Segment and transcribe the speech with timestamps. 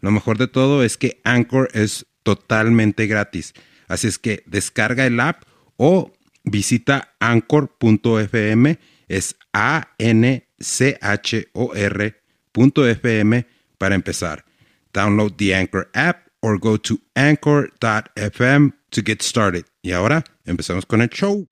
[0.00, 3.54] Lo mejor de todo es que Anchor es totalmente gratis.
[3.88, 5.44] Así es que descarga el app
[5.76, 6.12] o
[6.44, 8.78] visita anchor.fm,
[9.08, 10.46] es A-N-C-H-O-R.fm
[13.78, 14.44] para empezar.
[14.92, 19.64] Download the Anchor app or go to anchor.fm to get started.
[19.82, 21.46] Y ahora empezamos con el show.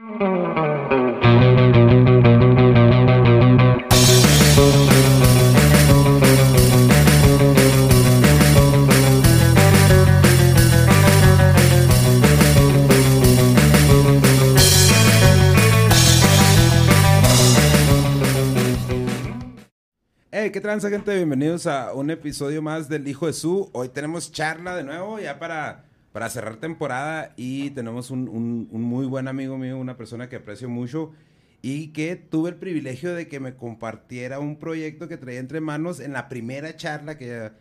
[20.49, 21.15] Hey, ¿qué transa, gente?
[21.15, 23.69] Bienvenidos a un episodio más del Hijo de Su.
[23.75, 27.35] Hoy tenemos charla de nuevo, ya para, para cerrar temporada.
[27.37, 31.13] Y tenemos un, un- un muy buen amigo mío, una persona que aprecio mucho.
[31.61, 36.01] Y que tuve el privilegio de que me compartiera un proyecto que traía entre manos
[36.01, 37.53] en la primera charla que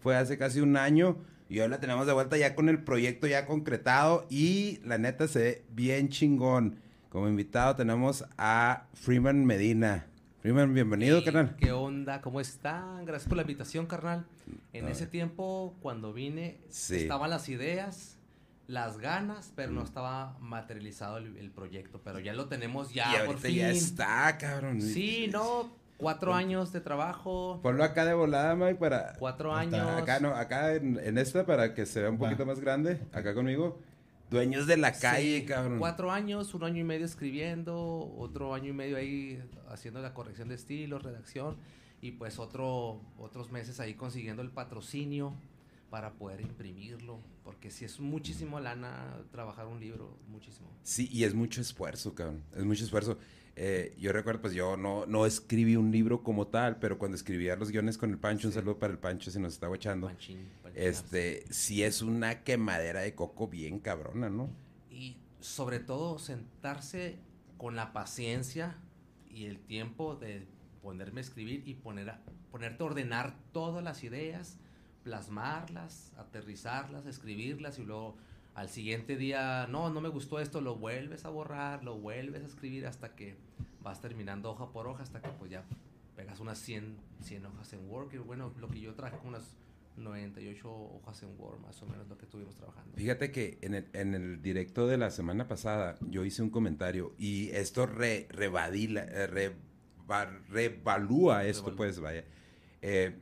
[0.00, 1.16] fue hace casi un año.
[1.48, 4.26] Y hoy la tenemos de vuelta ya con el proyecto ya concretado.
[4.28, 6.76] Y la neta se ve bien chingón.
[7.08, 10.08] Como invitado tenemos a Freeman Medina.
[10.44, 11.56] Freeman, bienvenido, Hey, carnal.
[11.56, 12.20] ¿Qué onda?
[12.20, 13.06] ¿Cómo están?
[13.06, 14.26] Gracias por la invitación, carnal.
[14.74, 16.96] En ese tiempo, cuando vine, Sí.
[16.96, 18.18] estaban las ideas,
[18.66, 22.02] las ganas, pero no estaba materializado el, el proyecto.
[22.04, 23.56] Pero ya lo tenemos ya, y por ahorita fin.
[23.56, 24.82] ya está, cabrón.
[24.82, 25.70] Sí, ¿no?
[25.96, 29.14] Cuatro años de trabajo, Ponlo acá de volada, Mike, para...
[29.18, 29.80] cuatro años.
[29.96, 32.28] Acá, no, acá en, en esta, para que se vea un Va.
[32.28, 33.00] poquito más grande.
[33.14, 33.78] Acá conmigo.
[34.34, 35.78] Dueños de la Sí, calle, cabrón.
[35.78, 40.48] Cuatro años, un año y medio escribiendo, otro año y medio ahí haciendo la corrección
[40.48, 41.56] de estilo, redacción,
[42.02, 45.34] y pues otro, otros meses ahí consiguiendo el patrocinio
[45.88, 50.66] para poder imprimirlo, porque si es muchísimo lana trabajar un libro, muchísimo.
[50.82, 52.42] Sí, y es mucho esfuerzo, cabrón.
[52.56, 53.16] Es mucho esfuerzo.
[53.56, 57.54] Eh, yo recuerdo, pues yo no, no escribí un libro como tal, pero cuando escribía
[57.56, 60.08] los guiones con el Pancho, un saludo para el Pancho si nos está panchinazo.
[60.74, 64.50] Este, sí es una quemadera de coco bien cabrona, ¿no?
[64.90, 67.18] Y sobre todo sentarse
[67.56, 68.76] con la paciencia
[69.30, 70.46] y el tiempo de
[70.82, 74.58] ponerme a escribir y poner a- ponerte a ordenar todas las ideas,
[75.04, 78.16] plasmarlas, aterrizarlas, escribirlas y luego
[78.54, 82.46] al siguiente día, no, no me gustó esto, lo vuelves a borrar, lo vuelves a
[82.46, 83.36] escribir hasta que
[83.82, 85.64] vas terminando hoja por hoja, hasta que pues ya
[86.16, 89.56] pegas unas 100, 100 hojas en Word, que bueno, lo que yo traje con unas
[89.96, 92.92] 98 hojas en Word, más o menos lo que estuvimos trabajando.
[92.96, 97.14] Fíjate que en el, en el directo de la semana pasada yo hice un comentario
[97.18, 101.76] y esto re, eh, reva- revalúa esto, Revalúa.
[101.76, 102.24] pues vaya.
[102.82, 103.16] Eh,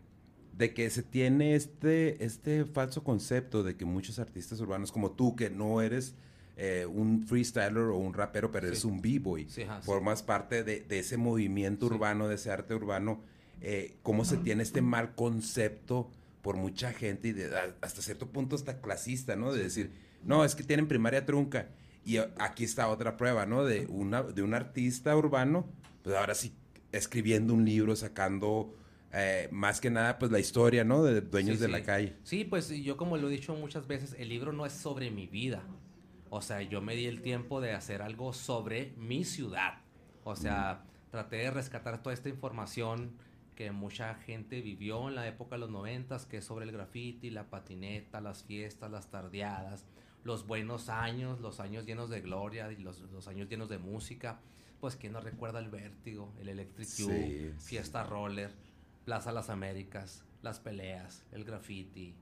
[0.56, 5.34] de que se tiene este, este falso concepto de que muchos artistas urbanos como tú,
[5.36, 6.14] que no eres
[6.56, 8.86] eh, un freestyler o un rapero, pero eres Sí.
[8.86, 13.20] un b-boy, Sí, formas parte de, de ese movimiento urbano, de ese arte urbano,
[13.62, 16.10] eh, cómo se tiene este mal concepto
[16.42, 19.52] por mucha gente y de- hasta cierto punto hasta clasista, ¿no?
[19.52, 19.92] De decir,
[20.24, 21.68] no, es que tienen primaria trunca.
[22.04, 23.64] Y aquí está otra prueba, ¿no?
[23.64, 25.66] De, una, de un artista urbano,
[26.02, 26.52] pues ahora sí,
[26.90, 28.74] escribiendo un libro, sacando
[29.12, 31.02] eh, más que nada, pues la historia, ¿no?
[31.02, 31.72] De dueños Sí, de sí.
[31.72, 32.16] la calle.
[32.24, 35.26] Sí, pues yo como lo he dicho muchas veces, el libro no es sobre mi
[35.26, 35.62] vida.
[36.30, 39.74] O sea, yo me di el tiempo de hacer algo sobre mi ciudad.
[40.24, 43.12] O sea, traté de rescatar toda esta información
[43.54, 47.28] que mucha gente vivió en la época de los noventas, que es sobre el graffiti,
[47.28, 49.84] la patineta, las fiestas, las tardeadas,
[50.24, 54.40] los buenos años, los años llenos de gloria y los, los años llenos de música.
[54.80, 57.52] Pues quién no recuerda el vértigo, el Electric sí.
[57.58, 58.50] Fiesta Roller,
[59.04, 62.14] Plaza Las Américas, las peleas, el graffiti,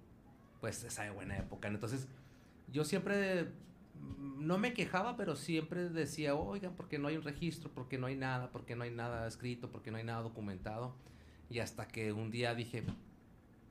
[0.61, 1.69] pues esa de buena época.
[1.69, 2.09] Entonces,
[2.69, 7.23] yo siempre mm, no me quejaba, pero siempre decía, oigan, ¿por qué no hay un
[7.23, 7.71] registro?
[7.71, 8.51] ¿Por qué no hay nada?
[8.51, 9.71] ¿Por qué no hay nada escrito?
[9.71, 10.95] ¿Por qué no hay nada documentado?
[11.49, 12.85] Y hasta que un día dije,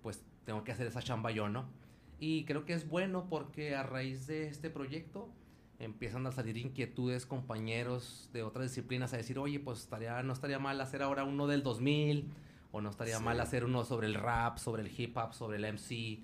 [0.03, 1.69] pues tengo que hacer esa chamba yo, ¿no?
[2.19, 5.29] Y creo que es bueno porque a raíz de este proyecto
[5.79, 10.59] empiezan a salir inquietudes, compañeros de otras disciplinas a decir, oye, pues estaría, no estaría
[10.59, 12.29] mal hacer ahora uno del 2000,
[12.71, 13.23] o no estaría Sí.
[13.23, 16.21] mal hacer uno sobre el rap, sobre el hip hop, sobre el MC.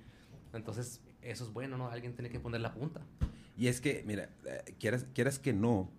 [0.54, 1.90] Entonces, eso es bueno, ¿no?
[1.90, 3.02] Alguien tiene que poner la punta.
[3.58, 5.90] Y es que, mira, eh, quieras, quieras que no,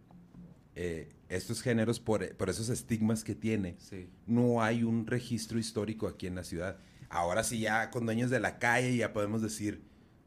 [0.75, 4.09] eh, estos géneros, por, por esos estigmas que tiene, Sí.
[4.27, 6.79] no hay un registro histórico aquí en la ciudad.
[7.09, 9.81] ahora sí ya con dueños de la calle ya podemos decir,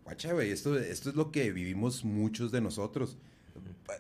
[0.06, 3.18] guacha, güey, esto, esto es lo que vivimos muchos de nosotros.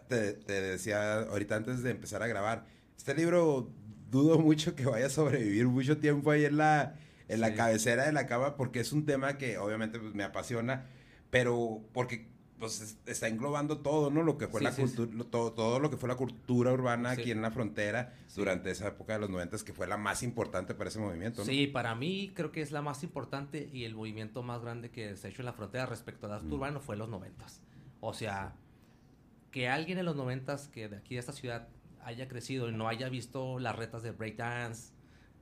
[0.07, 2.65] Te, te decía ahorita antes de empezar a grabar,
[2.97, 3.69] este libro
[4.09, 6.95] dudo mucho que vaya a sobrevivir mucho tiempo ahí en la,
[7.27, 10.85] en la cabecera de la cama porque es un tema que obviamente pues, me apasiona,
[11.29, 12.27] pero porque
[12.59, 14.21] pues está englobando todo, ¿no?
[14.21, 17.41] Lo que fue la cultura, todo, todo, lo que fue la cultura urbana aquí en
[17.41, 20.99] la frontera durante esa época de los noventas que fue la más importante para ese
[20.99, 21.45] movimiento, ¿no?
[21.45, 25.15] Sí, para mí creo que es la más importante y el movimiento más grande que
[25.15, 26.53] se ha hecho en la frontera respecto al arte mm.
[26.53, 27.61] urbano fue los noventas.
[28.01, 28.55] O sea,
[29.51, 31.69] que alguien en los noventas que de aquí de esta ciudad
[32.03, 34.93] haya crecido y no haya visto las retas de breakdance,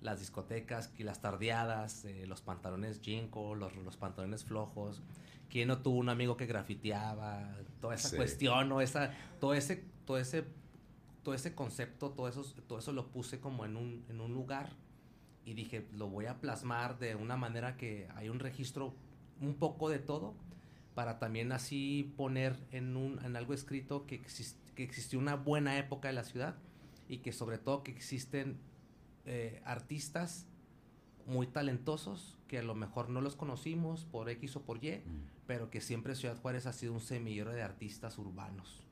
[0.01, 5.01] las discotecas, las tardeadas, eh, los pantalones jinko, los, los pantalones flojos,
[5.49, 8.81] quién no tuvo un amigo que grafiteaba, toda esa cuestión, ¿no?
[8.81, 10.45] Esa, todo ese, todo ese,
[11.23, 14.69] todo ese concepto, todo eso, todo eso lo puse como en un, en un lugar
[15.45, 18.93] y dije, lo voy a plasmar de una manera que hay un registro
[19.39, 20.35] un poco de todo
[20.93, 24.21] para también así poner en, un, en algo escrito que,
[24.77, 26.55] que existió una buena época de la ciudad
[27.09, 28.59] y que sobre todo que existen
[29.25, 30.45] eh, artistas
[31.25, 35.01] muy talentosos que a lo mejor no los conocimos por X o por Y, mm.
[35.47, 38.83] pero que siempre Ciudad Juárez ha sido un semillero de artistas urbanos,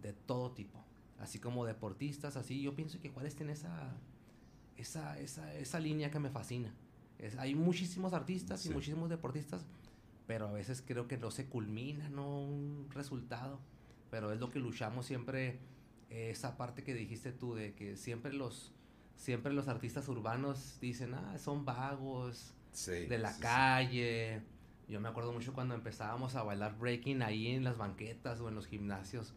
[0.00, 0.78] de todo tipo,
[1.18, 2.62] así como deportistas, así.
[2.62, 3.92] Yo pienso que Juárez tiene esa,
[4.76, 6.72] esa, esa, esa línea que me fascina.
[7.18, 9.66] Es, hay muchísimos artistas y muchísimos deportistas,
[10.28, 13.58] pero a veces creo que no se culmina, no un resultado,
[14.14, 15.58] pero es lo que luchamos siempre,
[16.08, 18.72] esa parte que dijiste tú, de que siempre los
[19.16, 22.54] siempre los artistas urbanos dicen, ah, son vagos,
[22.86, 24.40] de la calle.
[24.86, 28.54] Yo me acuerdo mucho cuando empezábamos a bailar breaking ahí en las banquetas o en
[28.54, 29.34] los gimnasios.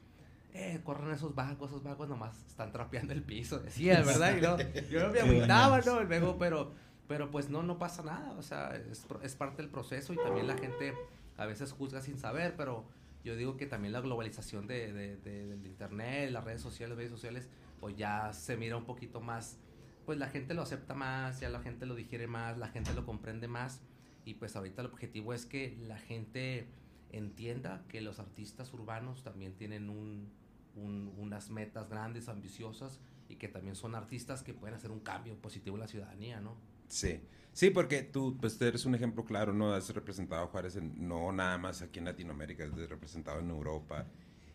[0.54, 3.58] Eh, corren esos vagos, esos vagos nomás están trapeando el piso.
[3.58, 4.38] Decía, ¿verdad?
[4.38, 4.58] Y no,
[4.92, 6.04] yo no me agüitaba, ¿no?
[6.04, 6.72] Luego, pero,
[7.08, 8.36] pero pues no, no pasa nada.
[8.38, 10.94] O sea, es, es parte del proceso y también la gente
[11.36, 12.86] a veces juzga sin saber, pero
[13.28, 17.12] yo digo que también la globalización de, de, del internet, las redes sociales, las redes
[17.12, 19.60] sociales, pues ya se mira un poquito más
[20.08, 23.06] pues la gente lo acepta más, ya la gente lo digiere más, la gente lo
[23.06, 23.82] comprende más
[24.24, 26.70] y pues ahorita el objetivo es que la gente
[27.12, 30.32] entienda que los artistas urbanos también tienen un,
[30.76, 35.76] unas metas grandes, ambiciosas y que también son artistas que pueden hacer un cambio positivo
[35.76, 36.56] en la ciudadanía, ¿no?
[36.88, 37.20] Sí,
[37.58, 39.74] sí, porque tú pues eres un ejemplo claro, ¿no?
[39.74, 44.06] Has representado a Juárez no nada más aquí en Latinoamérica, has representado en Europa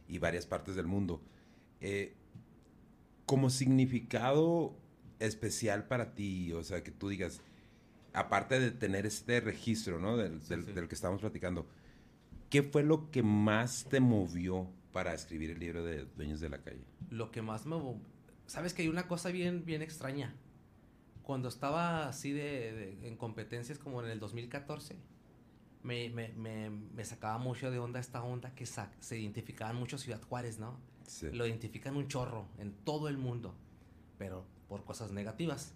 [0.07, 1.21] y varias partes del mundo.
[1.81, 2.15] Eh,
[3.27, 4.77] como significado
[5.27, 6.53] especial para ti?
[6.53, 7.41] O sea, que tú digas,
[8.13, 10.17] aparte de tener este registro, ¿no?
[10.17, 10.41] Del,
[10.89, 11.67] que estamos platicando,
[12.51, 16.59] ¿qué fue lo que más te movió para escribir el libro de Dueños de la
[16.59, 16.85] Calle?
[17.11, 17.77] Lo que más me...
[18.47, 20.35] Sabes que hay una cosa bien, bien extraña.
[21.23, 24.97] Cuando estaba así de, en competencias como en el 2014,
[25.83, 30.23] me, me, me, me, sacaba mucho de onda esta onda que se identificaban mucho Ciudad
[30.23, 30.79] Juárez, ¿no?
[31.33, 33.55] Lo identifican un chorro en todo el mundo.
[34.19, 35.75] Pero por cosas negativas.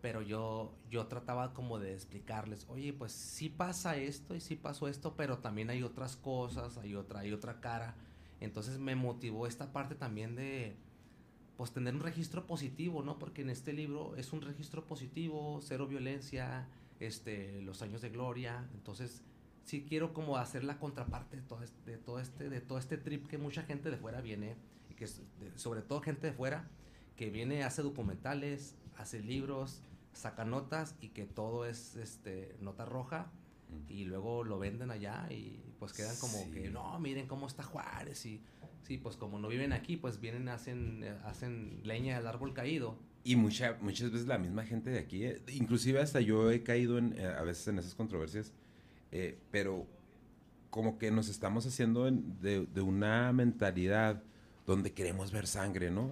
[0.00, 4.86] Pero yo, yo trataba como de explicarles, oye, pues sí pasa esto y sí pasó
[4.86, 7.96] esto, pero también hay otras cosas, hay otra, hay otra cara.
[8.40, 10.76] Entonces me motivó esta parte también de,
[11.56, 13.18] pues tener un registro positivo, ¿no?
[13.18, 16.68] Porque en este libro es un registro positivo, cero violencia,
[17.00, 18.68] este, los años de gloria.
[18.74, 19.22] Entonces
[19.64, 22.98] sí quiero como hacer la contraparte de todo este, de todo este, de todo este
[22.98, 24.56] trip que mucha gente de fuera viene,
[24.90, 25.06] y que
[25.56, 26.68] sobre todo gente de fuera,
[27.16, 29.80] que viene, hace documentales, hace libros,
[30.12, 33.30] saca notas y que todo es este nota roja
[33.88, 38.24] y luego lo venden allá y pues quedan como que no, miren cómo está Juárez
[38.26, 38.42] y
[38.86, 42.98] sí, pues como no viven aquí, pues vienen hacen hacen leña del árbol caído.
[43.24, 46.98] Y mucha, muchas veces la misma gente de aquí, eh, inclusive hasta yo he caído
[46.98, 48.52] en, eh, a veces en esas controversias,
[49.10, 49.86] eh, pero
[50.70, 54.22] como que nos estamos haciendo de, de una mentalidad
[54.66, 56.10] donde queremos ver sangre, ¿no?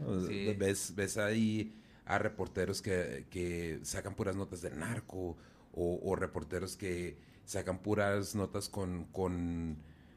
[0.59, 1.75] Ves, ves ahí
[2.07, 5.37] a reporteros que, sacan puras notas del narco
[5.73, 9.77] o, reporteros que sacan puras notas con, con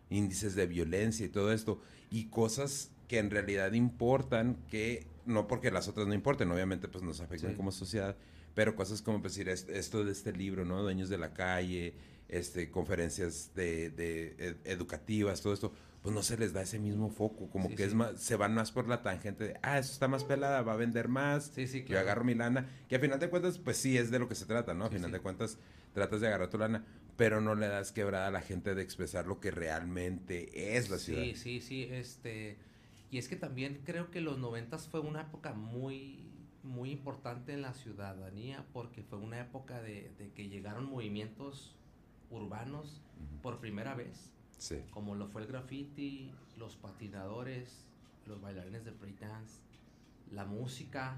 [0.10, 5.72] índices de violencia y todo esto y cosas que en realidad importan que no porque
[5.72, 8.16] las otras no importen, obviamente pues nos afectan como sociedad,
[8.56, 10.82] pero cosas como pues, decir esto de este libro, ¿no?
[10.82, 11.94] Dueños de la calle,
[12.30, 17.50] este conferencias de, de educativas, todo esto pues no se les da ese mismo foco,
[17.50, 20.24] como que es más, se van más por la tangente de, ah, eso está más
[20.24, 23.30] pelada, va a vender más, sí, sí, yo agarro mi lana, que a final de
[23.30, 24.86] cuentas, pues sí, es de lo que se trata, ¿no?
[24.86, 25.58] A final de cuentas,
[25.94, 26.86] tratas de agarrar tu lana,
[27.18, 30.98] pero no le das quebrada a la gente de expresar lo que realmente es la
[30.98, 31.24] ciudad.
[31.24, 32.58] Sí, sí, sí, este,
[33.12, 36.24] y es que también creo que los noventas fue una época muy,
[36.64, 41.76] muy importante en la ciudadanía porque fue una época de, de que llegaron movimientos
[42.30, 43.02] urbanos
[43.42, 44.78] por primera vez, Sí.
[44.92, 47.86] como lo fue el graffiti, los patinadores,
[48.26, 49.60] los bailarines de breakdance,
[50.32, 51.18] la música,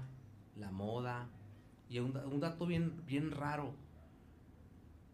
[0.56, 1.28] la moda.
[1.88, 3.74] Y un, un dato bien, bien raro,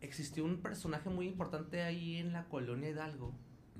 [0.00, 3.32] existió un personaje muy importante ahí en la colonia Hidalgo,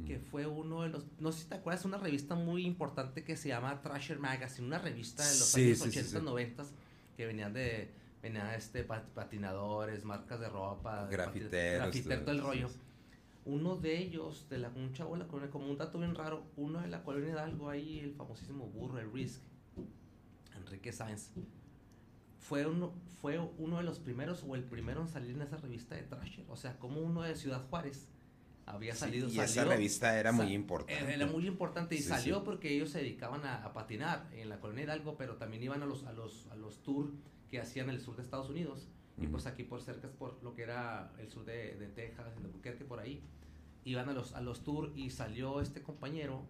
[0.06, 3.36] que fue uno de los, no sé si te acuerdas, una revista muy importante que
[3.36, 6.24] se llama Trasher Magazine, una revista de los Sí, años sí, sí, 80, sí.
[6.24, 6.64] 90
[7.16, 7.90] que venían de,
[8.22, 11.50] venían este pat- patinadores, marcas de ropa, Grafiteros,
[11.86, 12.68] grafitero, todo el rollo.
[13.46, 16.42] Uno de ellos, de la, un chavo de la colonia, como un dato bien raro,
[16.56, 19.40] uno de la colonia Hidalgo, ahí el famosísimo burro, el Risk,
[20.56, 21.30] Enrique Sáenz,
[22.38, 25.94] fue uno, fue uno de los primeros o el primero en salir en esa revista
[25.94, 26.44] de Thrasher.
[26.48, 28.08] O sea, como uno de Ciudad Juárez
[28.66, 29.28] había Sí, salido.
[29.28, 31.12] y esa revista era muy importante.
[31.14, 32.42] Era muy importante y Sí, salió sí.
[32.44, 35.86] porque ellos se dedicaban a, a patinar en la colonia Hidalgo, pero también iban a
[35.86, 37.10] los, a los, a los tours
[37.50, 38.88] que hacían en el sur de Estados Unidos.
[39.18, 42.44] Y pues aquí por cerca por lo que era el sur de, de Texas, en
[42.44, 43.22] Albuquerque, por ahí.
[43.84, 46.44] Iban a los, a los tours y salió este compañero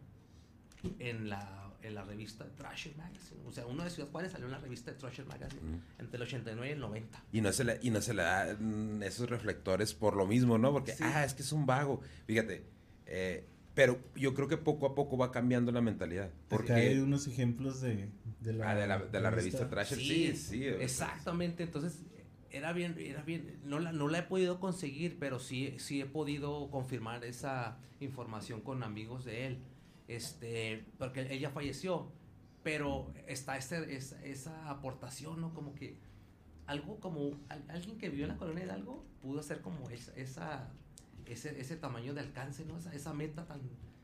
[0.98, 3.40] en la, en la revista Thrasher Magazine.
[3.46, 6.22] O sea, uno de Ciudad Juárez salió en la revista de Thrasher Magazine entre el
[6.22, 7.24] 89 y el 90.
[7.32, 10.58] Y no se le, y no se le da mm, esos reflectores por lo mismo,
[10.58, 10.72] ¿no?
[10.72, 11.04] Porque, Sí.
[11.04, 12.00] ah, es que es un vago.
[12.26, 12.64] Fíjate,
[13.06, 16.30] eh, pero yo creo que poco a poco va cambiando la mentalidad.
[16.48, 18.08] Porque hay unos ejemplos de,
[18.40, 20.60] de la, ah, de la, de la revista Trasher, sí, sí.
[20.60, 22.00] sea, Exactamente, entonces
[22.50, 26.06] era bien, era bien, no la, no la he podido conseguir, pero sí, sí he
[26.06, 29.58] podido confirmar esa información con amigos de él,
[30.08, 32.08] este, porque ella falleció,
[32.62, 35.54] pero está ese, esa, esa aportación, ¿no?
[35.54, 35.96] Como que
[36.66, 40.12] algo como, al- alguien que vivió en la colonia de algo pudo hacer como esa,
[40.16, 40.68] esa
[41.26, 42.78] ese, ese tamaño de alcance, ¿no?
[42.78, 43.60] Esa, esa meta tan,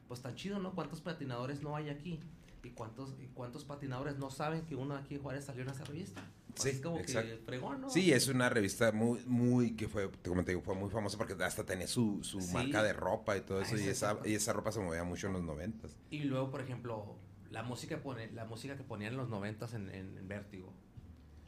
[0.09, 0.75] pues tan chido, ¿no?
[0.75, 2.21] ¿Cuántos patinadores no hay aquí?
[2.65, 5.71] ¿Y cuántos, y cuántos patinadores no saben que uno de aquí de Juárez salió en
[5.71, 6.23] esa revista?
[6.55, 7.31] Pues Sí, es como exacto.
[7.31, 7.91] que fregón, ¿no?
[7.91, 11.65] Sí, es una revista muy, muy, que fue, te digo, fue muy famosa porque hasta
[11.65, 12.53] tenía su, su Sí.
[12.53, 15.27] marca de ropa y todo Ah, eso, y esa, y esa ropa se movía mucho
[15.27, 15.97] en los noventas.
[16.11, 17.17] Y luego, por ejemplo,
[17.51, 20.73] la música, pone, la música que ponían en los noventas en, en, en Vértigo.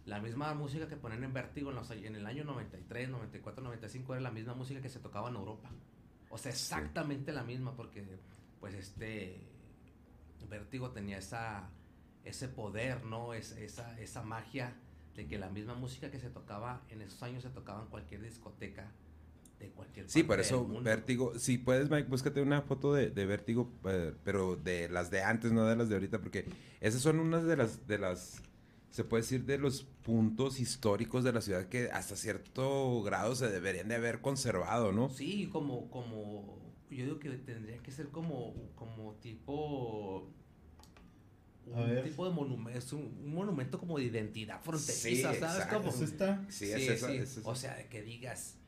[0.07, 4.15] La misma música que ponían en Vértigo en, los, en el año 93, 94, 95
[4.15, 5.71] era la misma música que se tocaba en Europa.
[6.31, 8.05] O sea, exactamente la misma porque,
[8.59, 9.41] pues, este
[10.49, 11.71] Vértigo tenía esa,
[12.25, 13.35] ese poder, ¿no?
[13.35, 14.75] Es, esa, esa magia
[15.17, 18.23] de que la misma música que se tocaba en esos años se tocaba en cualquier
[18.23, 18.91] discoteca
[19.59, 20.67] de cualquier Sí, por eso.
[20.83, 25.23] Vértigo, si puedes, Mike, búscate una foto de, de Vértigo, eh, pero de las de
[25.23, 26.47] antes, no de las de ahorita, porque
[26.81, 28.43] esas son unas de las, de las,
[28.91, 33.49] se puede decir, de los puntos históricos de la ciudad que hasta cierto grado se
[33.49, 35.09] deberían de haber conservado, ¿no?
[35.11, 36.59] Sí, como, como,
[36.91, 40.29] yo digo que tendría que ser como, como tipo,
[41.75, 42.05] A un ver.
[42.05, 45.67] tipo de monumento, es un, un monumento como de identidad Sí, fronteriza, ¿sabes?
[45.67, 46.45] Como- Eso está.
[46.49, 47.17] Sí, sí, es esa- sí.
[47.17, 47.49] es esa.
[47.49, 48.59] O sea, de que digas,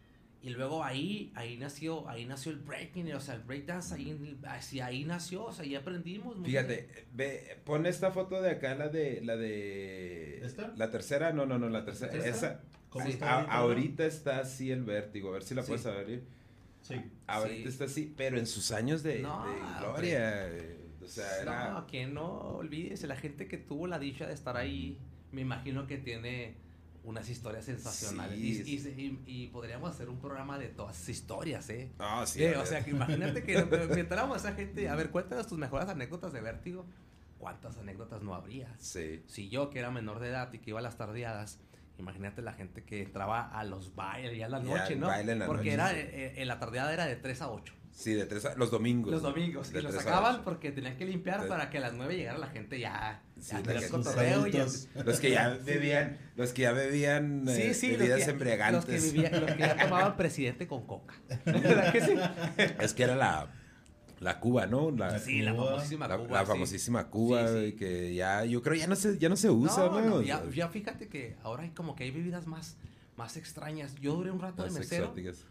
[0.42, 4.80] y luego ahí, ahí nació, ahí nació el breaking, o sea, el breakdance, ahí, así,
[4.80, 6.36] ahí nació, o sea, ahí aprendimos.
[6.36, 6.46] mucho.
[6.48, 10.72] Fíjate, ve, pon esta foto de acá, la de, la de, ¿Esta?
[10.76, 12.28] la tercera, no, no, no, la tercera, ¿Esta?
[12.28, 13.52] esa, ¿Cómo Sí, está a- ahorita?
[13.56, 15.68] ahorita está así el vértigo, a ver si la Sí.
[15.68, 16.24] puedes abrir.
[16.88, 16.94] Sí.
[17.26, 17.68] Ahorita Sí.
[17.68, 20.48] está así, pero en sus años de, No, de gloria.
[20.48, 21.70] eh, O sea, era.
[21.72, 22.26] No, que no
[22.56, 24.98] olvídese, la gente que tuvo la dicha de estar ahí,
[25.32, 26.56] me imagino que tiene
[27.04, 28.36] unas historias sensacionales.
[28.38, 31.92] Sí, y, y se- y- y podríamos hacer un programa de todas esas historias, ¿eh?
[32.00, 32.42] Ah, sí.
[32.42, 33.52] Eh, o sea, que imagínate que
[34.00, 36.84] inventáramos a esa gente, a ver, cuéntanos tus mejores anécdotas de vértigo.
[37.38, 38.74] ¿Cuántas anécdotas no habría?
[38.78, 39.22] Sí.
[39.26, 41.60] Si yo, que era menor de edad y que iba a las tardeadas,
[41.98, 45.06] imagínate la gente que entraba a los bailes ya en la noche, ¿no?
[45.08, 45.96] baile en la Porque noche, era, sí.
[45.98, 47.74] eh, eh, la tardeada era de 3 a 8.
[47.92, 49.10] Sí, de tres a- los domingos.
[49.10, 49.72] Los domingos.
[49.72, 52.14] De Y los a sacaban porque tenían que limpiar De- para que a las 9
[52.14, 53.22] llegara la gente ya.
[53.40, 54.46] Sí, ya Los cotorreo.
[55.02, 58.84] Los que ya bebían, los que ya bebían Sí, eh, los bebidas que, embriagantes.
[58.86, 61.14] Los que, vivían- los que ya tomaban presidente con coca.
[61.46, 62.14] ¿Verdad que sí?
[62.80, 63.48] Es que era la,
[64.20, 64.90] la Cuba, ¿no?
[64.90, 66.30] La, Sí, la famosísima la- Cuba.
[66.38, 66.52] la sí.
[66.52, 70.22] famosísima Cuba, Sí, que ya, yo creo ya no se, ya no se usa, ¿no?
[70.22, 72.76] ya, fíjate que ahora hay como que hay bebidas más,
[73.16, 73.94] más extrañas.
[73.96, 75.04] Yo duré un rato de mesero.
[75.06, 75.44] exóticas.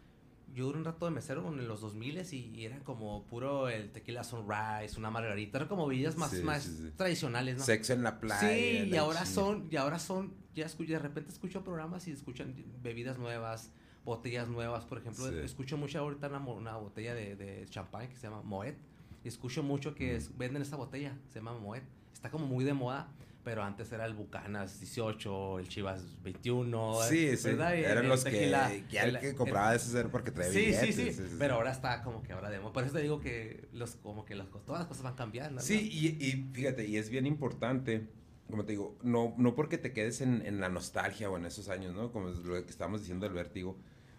[0.54, 3.92] Yo duré un rato de mesero en los 2000 y, y era como puro el
[3.92, 7.64] tequila sunrise, una margarita, era como bebidas más, más tradicionales, ¿no?
[7.66, 8.40] Sexo en la playa.
[8.56, 12.56] Sí, y ahora son, y ahora son, ya escucho, de repente escucho programas y escuchan
[12.82, 13.74] bebidas nuevas,
[14.06, 15.36] botellas nuevas, por ejemplo, Sí.
[15.44, 18.76] escucho mucho ahorita una, una botella de, de champán que se llama Moet,
[19.24, 21.82] y escucho mucho que es- venden esta botella, se llama Moet,
[22.14, 23.08] está como muy de moda,
[23.44, 27.50] pero antes era el Bucanas 18, el Chivas 21, Sí, sí.
[27.50, 27.74] ¿verdad?
[27.76, 30.32] Y el- Eran el los que, tequila, ya el, el- que compraba de ese porque
[30.32, 31.16] traía Sí, sí, billetes.
[31.18, 33.96] sí, pero ahora está como que ahora de moda, por eso te digo que los,
[33.98, 35.56] como que las, todas las cosas van cambiando.
[35.56, 35.62] ¿no?
[35.62, 38.08] Sí, y, y fíjate, y es bien importante
[38.50, 41.68] como te digo, no, no porque te quedes en, en la nostalgia o en esos
[41.68, 42.12] años, ¿no?
[42.12, 43.76] Como lo que estábamos diciendo del vértigo.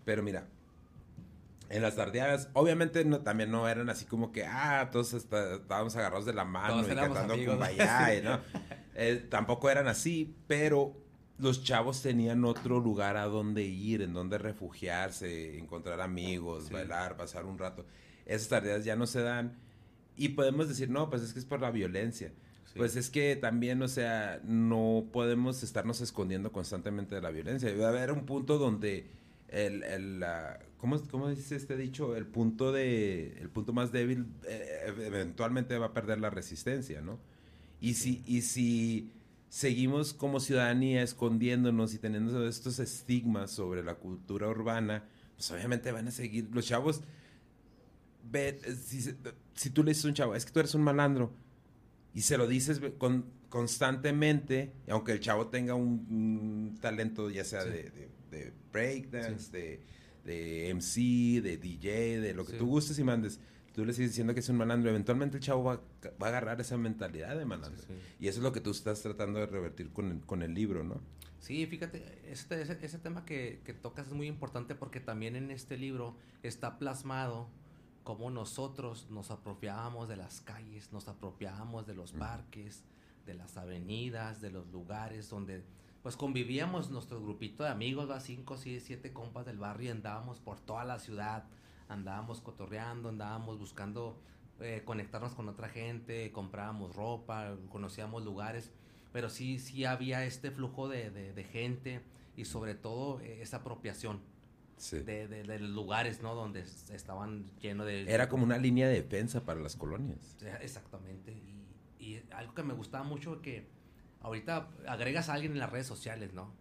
[0.07, 0.47] Pero mira,
[1.69, 5.97] en las tardeadas, obviamente no, también no eran así como que, ah, todos está- estábamos
[5.97, 7.57] agarrados de la mano Todos y cantando amigos.
[7.57, 8.41] Kumbaya, ¿no?
[8.95, 10.97] Eh, tampoco eran así, pero
[11.39, 16.73] los chavos tenían otro lugar a donde ir, en donde refugiarse, encontrar amigos, Sí.
[16.73, 17.85] bailar, pasar un rato.
[18.25, 19.59] Esas tareas ya no se dan
[20.17, 22.33] y podemos decir, no, pues es que es por la violencia.
[22.67, 22.75] Sí.
[22.77, 27.69] Pues es que también, o sea, no podemos estarnos escondiendo constantemente de la violencia.
[27.69, 29.11] Debe haber un punto donde
[29.49, 32.17] el, el, la- ¿cómo, ¿cómo dice este dicho?
[32.17, 37.19] El punto de, el punto más débil eh, eventualmente va a perder la resistencia, ¿no?
[37.81, 39.13] Y si, y si
[39.49, 45.05] seguimos como ciudadanía escondiéndonos y teniendo estos estigmas sobre la cultura urbana,
[45.37, 47.03] pues obviamente van a seguir, los chavos,
[48.31, 49.03] ve, si,
[49.55, 51.33] si tú le dices a un chavo, es que tú eres un malandro,
[52.15, 57.63] y se lo dices con, constantemente, aunque el chavo tenga un, un talento ya sea
[57.63, 57.69] Sí.
[57.71, 59.81] de, de, de breakdance, de,
[60.25, 62.59] de MC, de DJ, de lo que Sí.
[62.59, 63.41] tú gustes y mandes,
[63.75, 65.81] tú le sigues diciendo que es un malandro, eventualmente el chavo va,
[66.23, 67.85] va a agarrar esa mentalidad de malandro.
[68.19, 70.83] Y eso es lo que tú estás tratando de revertir con el, con el libro,
[70.85, 71.01] ¿no?
[71.39, 75.51] Sí, fíjate, este, ese, ese tema que, que tocas es muy importante porque también en
[75.51, 77.49] este libro está plasmado
[78.03, 82.83] cómo nosotros nos apropiábamos de las calles, nos apropiábamos de los parques,
[83.27, 85.63] de las avenidas, de los lugares donde
[86.03, 88.21] pues convivíamos nuestro grupito de amigos, ¿va?
[88.21, 91.45] cinco, seis, siete compas del barrio y andábamos por toda la ciudad,
[91.89, 94.17] andábamos cotorreando, andábamos buscando
[94.61, 98.71] eh, conectarnos con otra gente, comprábamos ropa, conocíamos lugares
[99.13, 102.03] pero sí, sí había este flujo de, de- de gente
[102.37, 104.21] y sobre todo eh, esa apropiación
[104.77, 104.99] Sí.
[104.99, 106.35] de, de- lugares, ¿no?
[106.35, 106.61] Donde
[106.93, 108.03] estaban llenos de...
[108.13, 110.37] Era como una línea de defensa para las colonias.
[110.61, 111.35] Exactamente.
[111.99, 113.67] Y, algo que me gustaba mucho que
[114.21, 116.53] ahorita agregas a alguien en las redes sociales, ¿no?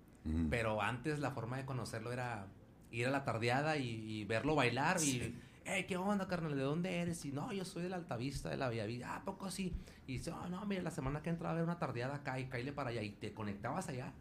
[0.50, 2.48] Pero antes la forma de conocerlo era
[2.90, 5.18] ir a la tardeada y, y verlo bailar Sí.
[5.18, 6.56] y, hey, ¿qué onda, carnal?
[6.56, 7.24] ¿De dónde eres?
[7.26, 9.14] Y no, yo soy de la Altavista, de la Bellavista.
[9.14, 9.76] Ah, ¿a poco sí?
[10.08, 12.46] Y dice, oh, no, mira, la semana que entra a ver una tardeada acá y
[12.46, 14.14] caíle para allá y te conectabas allá.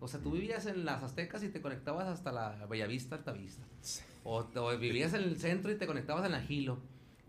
[0.00, 3.62] O sea, tú vivías en las Aztecas y te conectabas hasta la Bellavista, Altavista.
[3.82, 4.02] Sí.
[4.24, 6.78] O, o vivías en el centro y te conectabas en la Gilo.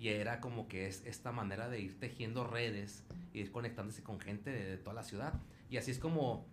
[0.01, 4.49] Y era como que es esta manera de ir tejiendo redes, ir conectándose con gente
[4.49, 5.33] de, toda la ciudad.
[5.69, 6.47] Y así es como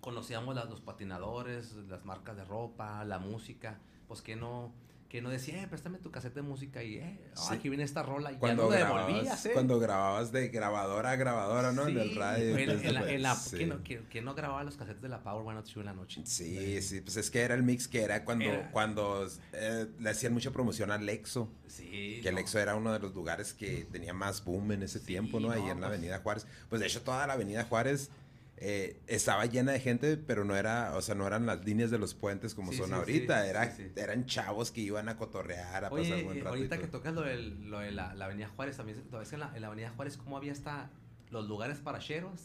[0.00, 3.80] conocíamos las- los patinadores, las marcas de ropa, la música.
[4.06, 4.72] Pues que no,
[5.14, 7.54] que no decía, eh, préstame tu cassette de música y, eh, oh, Sí.
[7.54, 8.32] aquí viene esta rola.
[8.32, 9.50] Y Cuando ya no grababas, devolvías, eh.
[9.52, 11.86] cuando grababas de grabadora a grabadora, ¿no?
[11.86, 12.58] en el radio.
[12.58, 13.56] en, en la, en la- sí.
[13.58, 16.22] ¿quién no, quién- quién no grababa los cassettes de la Power 102 en la noche?
[16.24, 20.10] Sí, sí, pues es que era el mix que era cuando, Era- cuando eh, le
[20.10, 21.48] hacían mucha promoción al Lexo.
[21.68, 22.18] Sí.
[22.20, 22.38] Que no.
[22.38, 25.52] Lexo era uno de los lugares que tenía más boom en ese tiempo, ¿no?
[25.52, 26.46] Ahí en la pues- Avenida Juárez.
[26.68, 28.10] Pues de hecho toda la Avenida Juárez
[28.56, 31.98] eh, estaba llena de gente, pero no era, o sea, no eran las líneas de
[31.98, 33.42] los puentes como Sí, son sí, ahorita.
[33.44, 36.56] sí, era, eran chavos que iban a cotorrear, a pasar Oye, buen eh, rato.
[36.56, 39.32] y ahorita que tocas lo, del- lo de la, la Avenida Juárez, también ¿lo ves
[39.32, 40.90] en la, en la Avenida Juárez cómo había hasta
[41.30, 42.40] los lugares para cheros,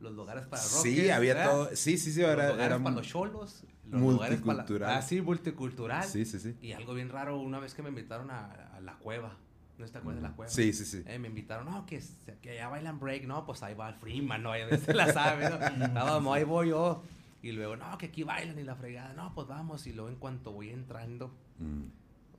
[0.00, 1.50] los lugares para rockers, Sí, había ¿verdad?
[1.50, 1.76] todo.
[1.76, 4.90] Sí, sí, sí, los era, lugares era para los cholos, los lugares para la- multicultural.
[4.98, 6.04] ah, sí, multicultural.
[6.08, 6.54] Sí, sí, sí.
[6.60, 9.36] Y algo bien raro, una vez que me invitaron a, a la cueva,
[9.80, 10.50] ¿no te acuerdas de la cueva?
[10.50, 11.02] Sí, sí, sí.
[11.06, 12.02] Eh, me invitaron, no, que,
[12.42, 15.48] que allá bailan break, no, pues ahí va el Freeman, no, ya se la sabe,
[15.50, 15.56] ¿no?
[15.84, 17.02] Estábamos, ahí voy yo.
[17.42, 19.86] Y luego, no, que aquí bailan y la fregada, no, pues vamos.
[19.86, 21.84] Y luego en cuanto voy entrando, Mm.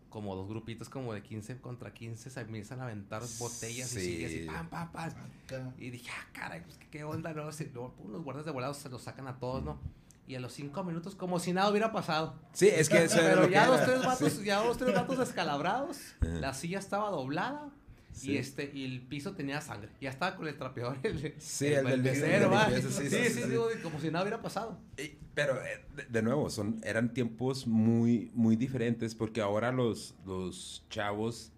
[0.09, 4.01] como dos grupitos como de 15 contra 15 se empiezan a aventar botellas y Sí.
[4.01, 5.09] sigue así, pam, pam, pam.
[5.45, 5.73] Acá.
[5.77, 7.51] Y dije, ah, caray, pues, ¿qué, onda, no?
[7.51, 9.79] Si, luego, pum, los guardias de volados se los sacan a todos, ¿no?
[10.27, 12.35] Y a los cinco minutos, como si nada hubiera pasado.
[12.53, 14.05] Sí, es que eso Pero que ya dos, tres Sí.
[14.07, 15.97] vatos, ya dos, tres vatos descalabrados.
[16.21, 17.69] La silla estaba doblada.
[18.13, 18.31] Sí.
[18.33, 19.89] Y este, y el piso tenía sangre.
[20.01, 20.97] Ya estaba con el trapeador.
[21.03, 24.77] El, Sí, el del- mesero, del sí, Sí, sí, digo, como si nada hubiera pasado.
[24.97, 30.13] Y- Pero eh, de, de nuevo, son, eran tiempos muy, muy diferentes porque ahora los,
[30.25, 31.51] los chavos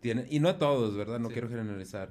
[0.00, 1.20] tienen, y no todos, ¿verdad?
[1.20, 2.10] No quiero generalizar,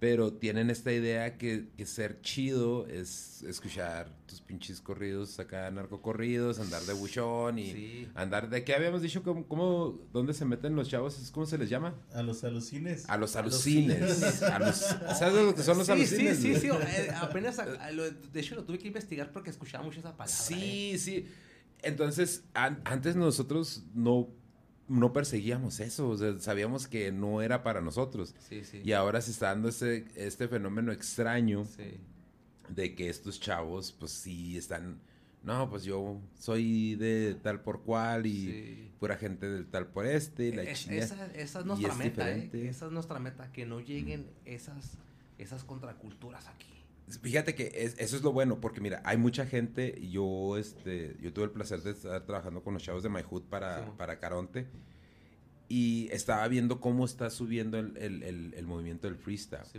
[0.00, 6.58] pero tienen esta idea que, que ser chido es escuchar tus pinches corridos acá, narcocorridos,
[6.58, 8.08] andar de buchón y Sí.
[8.14, 9.22] andar de, ¿qué habíamos dicho?
[9.22, 11.30] ¿Cómo, cómo, dónde se meten los chavos?
[11.34, 11.94] ¿Cómo se les llama?
[12.14, 13.08] A los alucines.
[13.10, 14.42] A los alucines.
[14.42, 16.38] A los, ¿Sabes lo que son los sí, alucines?
[16.38, 16.68] Sí, sí, sí.
[16.68, 20.16] eh, apenas, a- a lo- de hecho, lo tuve que investigar porque escuchaba mucho esa
[20.16, 20.34] palabra.
[20.34, 20.44] eh.
[20.48, 21.26] Sí, sí.
[21.82, 24.28] Entonces, an- antes nosotros no,
[24.90, 28.34] no perseguíamos eso, o sea, sabíamos que no era para nosotros.
[28.48, 28.82] Sí, sí.
[28.84, 31.94] Y ahora se está dando este, este fenómeno extraño Sí.
[32.68, 34.98] de que estos chavos, pues sí, están,
[35.44, 40.46] no, pues yo soy de tal por cual y pura gente del tal por este
[40.48, 42.50] y la Es- esa, esa es nuestra es meta, ¿eh?
[42.52, 44.98] Esa es nuestra meta, que no lleguen esas,
[45.38, 46.66] esas contraculturas aquí.
[47.22, 51.32] Fíjate que es- eso es lo bueno, porque mira, hay mucha gente, yo, este, yo
[51.32, 54.18] tuve el placer de estar trabajando con los chavos de My Hood para, Sí, para
[54.18, 54.66] Caronte,
[55.68, 59.62] y estaba viendo cómo está subiendo el, el- el- el movimiento del freestyle.
[59.74, 59.78] Y,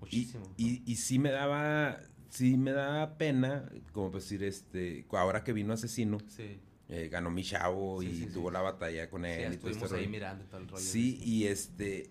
[0.00, 0.44] Muchísimo.
[0.56, 5.72] y, y sí me daba, sí me daba pena, como decir, este, ahora que vino
[5.72, 6.58] Asesino, sí.
[6.88, 8.32] eh, ganó mi chavo Sí, y sí, sí.
[8.34, 9.54] tuvo la batalla con Sí, él.
[9.54, 10.10] y todo estuvimos este ahí rollo.
[10.10, 10.82] mirando y todo el rollo.
[10.84, 12.10] Sí, y este.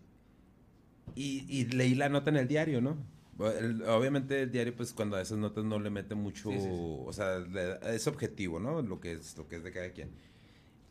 [1.16, 2.98] Y, y leí la nota en el diario, ¿no?
[3.40, 6.50] El- obviamente el diario, pues cuando a esas notas no le mete mucho.
[6.52, 6.70] Sí, sí, sí.
[7.06, 8.82] O sea, le es objetivo, ¿no?
[8.82, 10.12] Lo que es, lo que es de cada quien.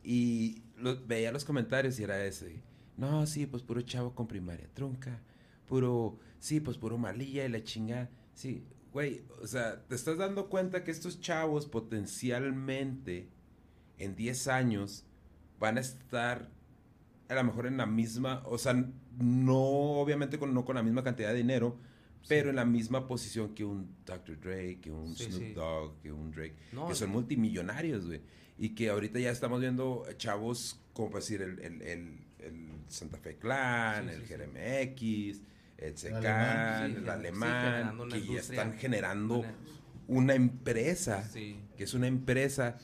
[0.03, 2.61] Y lo- veía los comentarios y era ese.
[2.97, 5.21] No, sí, pues puro chavo con primaria trunca.
[5.67, 6.19] Puro.
[6.41, 8.11] Sí, pues puro malilla y la chingada.
[8.35, 13.29] Sí, güey, o sea, te estás dando cuenta que estos chavos potencialmente
[13.99, 15.05] en 10 años
[15.61, 16.51] van a estar
[17.29, 18.75] a lo mejor en la misma, o sea,
[19.19, 21.79] no obviamente con, no con la misma cantidad de dinero,
[22.29, 24.39] pero en la misma posición que un Dr.
[24.41, 25.55] Dre, que un Sí, Snoop.
[25.55, 28.21] Dogg, que un Drake, No, que son multimillonarios, güey.
[28.59, 33.19] Y que ahorita ya estamos viendo chavos, como para decir, el, el, el, el Santa
[33.19, 34.29] Fe Clan, el sí, sí.
[34.29, 35.43] Jeremy X,
[35.79, 39.45] el Secan, alemán, el alemán, que ya están generando
[40.09, 42.77] Una- empresa que es una empresa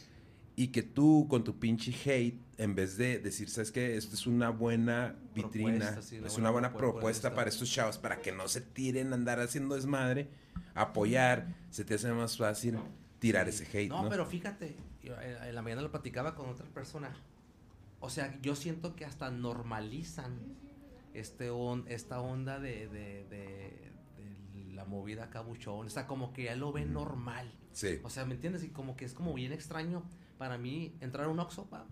[0.61, 3.97] y que tú con tu pinche hate, en vez de decir, ¿sabes qué?
[3.97, 7.33] Esto es una buena vitrina, Propuesta, sí, una es una buena propuesta.
[7.35, 10.29] para estos chavos, para que no se tiren a andar haciendo desmadre,
[10.75, 12.77] apoyar, se te hace más fácil
[13.21, 14.03] tirar ese hate, ¿no?
[14.03, 17.14] No, pero fíjate, yo, eh, en la mañana lo platicaba con otra persona.
[18.01, 20.38] O sea, yo siento que hasta normalizan
[21.14, 25.87] este on- esta onda de, de, de- de la movida cabuchón.
[25.87, 27.53] O sea, como que ya lo ven normal.
[27.73, 27.99] Sí.
[28.03, 28.62] O sea, ¿me entiendes?
[28.64, 30.03] Y como que es como bien extraño
[30.38, 31.85] para mí entrar a un Oxxo, pa,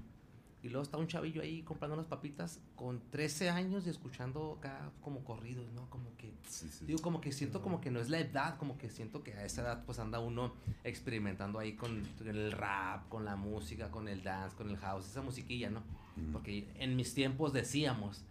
[0.63, 4.91] y luego está un chavillo ahí comprando unas papitas con 13 años y escuchando acá
[5.01, 5.89] como corridos, ¿no?
[5.91, 6.87] Como que sí, sí.
[6.87, 9.45] Digo, como que siento como que no es la edad, como que siento que a
[9.45, 14.23] esa edad pues anda uno experimentando ahí con el rap, con la música, con el
[14.25, 15.81] dance, con el house, esa musiquilla, ¿no?
[16.17, 16.33] Mm.
[16.33, 18.25] Porque en mis tiempos decíamos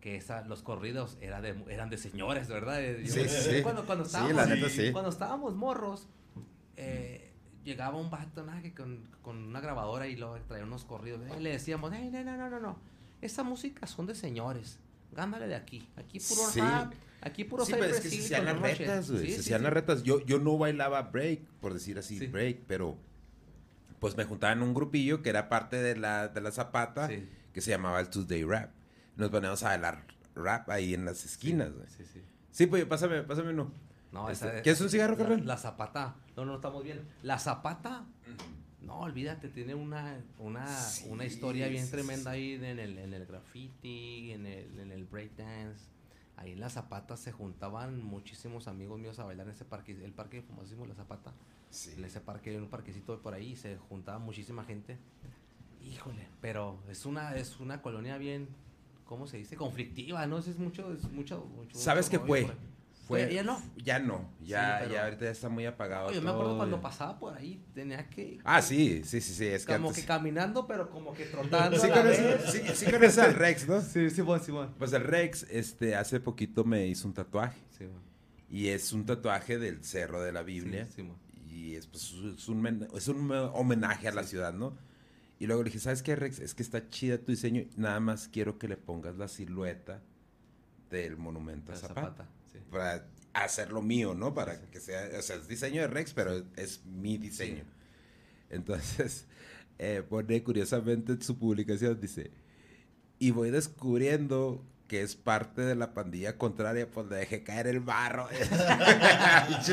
[0.00, 2.80] que esa, los corridos era de, eran de señores, ¿verdad?
[3.04, 3.62] Yo- Sí.
[3.62, 4.92] Cuando, cuando estábamos, la neta sí.
[4.92, 6.08] cuando estábamos morros,
[6.76, 7.31] eh,
[7.64, 11.20] llegaba un vato que con, con una grabadora y luego traía unos corridos.
[11.40, 12.78] le decíamos, "Ey, no, no, no, no, no,
[13.20, 14.78] esa música son de señores.
[15.12, 15.86] Gándale de aquí.
[15.96, 16.60] Aquí puro Sí.
[16.60, 18.74] rap, aquí puro Sí, pero es que se hacían las Roche".
[18.76, 19.26] retas, güey.
[19.26, 20.02] Sí, se hacían las retas.
[20.02, 22.26] Yo, yo no bailaba break, por decir así, Sí.
[22.28, 22.96] break, pero
[24.00, 27.08] pues me juntaba en un grupillo que era parte de la, de la Zapata,
[27.52, 28.70] que se llamaba el Tuesday Rap.
[29.16, 31.86] Nos poníamos a bailar rap ahí en las esquinas, güey.
[31.88, 32.22] Sí, sí.
[32.50, 33.70] Sí, pues pásame, pásame uno.
[34.12, 35.46] No, Este, esa ¿quieres un cigarro, la, carnal?
[35.46, 36.14] la zapata.
[36.36, 37.00] No, no estamos bien.
[37.22, 38.04] La zapata.
[38.82, 42.36] No, olvídate, tiene una, una, Sí, una historia bien sí, tremenda sí.
[42.36, 45.90] ahí en el, en el graffiti, en el, en el breakdance.
[46.36, 50.12] Ahí en la Zapata se juntaban muchísimos amigos míos a bailar en ese parque, el
[50.12, 51.32] parque famosísimo La Zapata.
[51.70, 51.92] Sí.
[51.96, 54.98] En ese parque, en un parquecito por ahí, se juntaba muchísima gente.
[55.84, 58.48] Híjole, pero es una, es una colonia bien,
[59.04, 59.56] ¿cómo se dice?
[59.56, 60.38] Conflictiva, ¿no?
[60.38, 62.50] Es mucho, es mucho, mucho ¿Sabes qué fue?
[63.02, 63.60] Fue, Ya no.
[63.76, 64.30] Ya no.
[64.40, 66.08] Ya, Sí, pero- ya ahorita ya está muy apagado.
[66.08, 66.82] No, yo me acuerdo todo, cuando ya.
[66.82, 68.38] pasaba por ahí, tenía que...
[68.44, 69.46] Ah, sí, sí, sí, sí.
[69.46, 71.78] Es que como antes- que caminando, pero como que trotando.
[71.78, 73.80] Sí conoces, sí, sí conoces al Rex, ¿no?
[73.80, 74.74] Sí, Simón, Simón.
[74.78, 77.60] Pues el Rex, este, hace poquito me hizo un tatuaje.
[77.76, 78.00] Simón.
[78.48, 80.84] Y es un tatuaje del Cerro de la Biblia.
[80.86, 81.16] Sí, Simón.
[81.48, 84.76] Y es, pues, es, un, es un homenaje a la ciudad, ¿no?
[85.40, 86.38] Y luego le dije, ¿sabes qué, Rex?
[86.38, 87.64] Es que está chida tu diseño.
[87.76, 90.00] Nada más quiero que le pongas la silueta
[90.88, 92.00] del monumento a Zapata.
[92.00, 92.41] Zapata, sí.
[92.72, 94.34] Para hacer lo mío, ¿no?
[94.34, 97.62] Para Sí, que sea, o sea, es diseño de Rex, pero es mi diseño.
[98.50, 99.26] Entonces,
[99.78, 102.32] eh, pone curiosamente en su publicación, dice,
[103.20, 107.80] y voy descubriendo que es parte de la pandilla contraria, pues le dejé caer el
[107.80, 108.28] barro.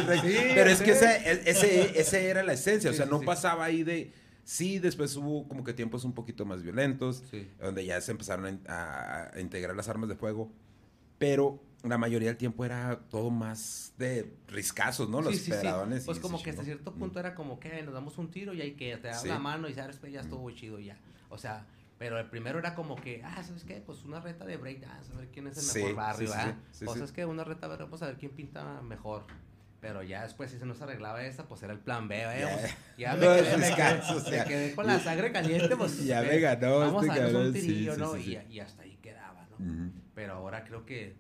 [0.55, 1.05] Pero es que sí.
[1.05, 4.13] ese, ese, ese era la esencia, o sea, no pasaba ahí de...
[4.45, 7.23] Sí, después hubo como que tiempos un poquito más violentos,
[7.59, 10.51] donde ya se empezaron a in- a, a integrar las armas de fuego,
[11.19, 15.21] pero la mayoría del tiempo era todo más de riscazos, ¿no?
[15.21, 15.67] Los Sí, sí.
[16.05, 18.73] Pues como que hasta cierto punto era como que nos damos un tiro y hay
[18.73, 19.27] que te da Sí.
[19.29, 20.97] la mano y sabes, pues ya estuvo chido ya.
[21.29, 21.65] O sea,
[21.97, 23.81] pero el primero era como que, ah, ¿sabes qué?
[23.85, 26.55] Pues una reta de breakdance, a ver quién es el mejor barrio, ¿verdad?
[26.85, 29.25] o sea, es que una reta, ver, vamos a ver quién pinta mejor.
[29.81, 32.45] Pero ya después, si se nos arreglaba esa, pues era el plan B, ¿eh?
[32.97, 33.13] Ya.
[33.13, 36.03] Ya me quedé, me, quedé, me quedé con la sangre caliente, pues.
[36.05, 38.17] Ya eh, me ganó Vamos este a cabrón, un tirillo, ¿no?
[38.17, 39.65] Y, y hasta ahí quedaba, ¿no?
[39.65, 39.91] Ujú.
[40.15, 41.15] Pero ahora creo que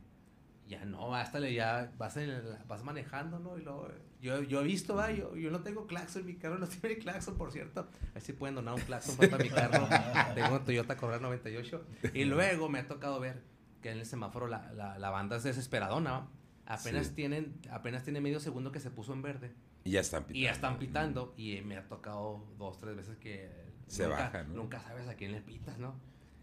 [0.69, 3.57] ya no, hasta le ya vas, en el- vas manejando, ¿no?
[3.57, 3.89] Y luego,
[4.21, 5.11] yo, yo he visto, ¿va?
[5.11, 7.89] Yo, yo no tengo claxon, mi carro no tiene claxon, por cierto.
[8.15, 9.87] Ahí sí pueden donar un claxon para mi carro.
[10.35, 11.83] tengo un Toyota Corolla 98.
[12.13, 13.41] Y luego me ha tocado ver
[13.81, 16.27] que en el semáforo la, la, la banda es desesperadona, ¿va?
[16.67, 17.13] Apenas Sí.
[17.15, 19.51] tienen, apenas tiene medio segundo que se puso en verde.
[19.83, 20.37] Y ya están pitando.
[20.39, 21.33] Y ya están pitando.
[21.35, 23.49] Y me ha tocado dos, tres veces que
[23.87, 24.53] Se nunca, baja, ¿no?
[24.53, 25.95] nunca sabes a quién le pitas, ¿no?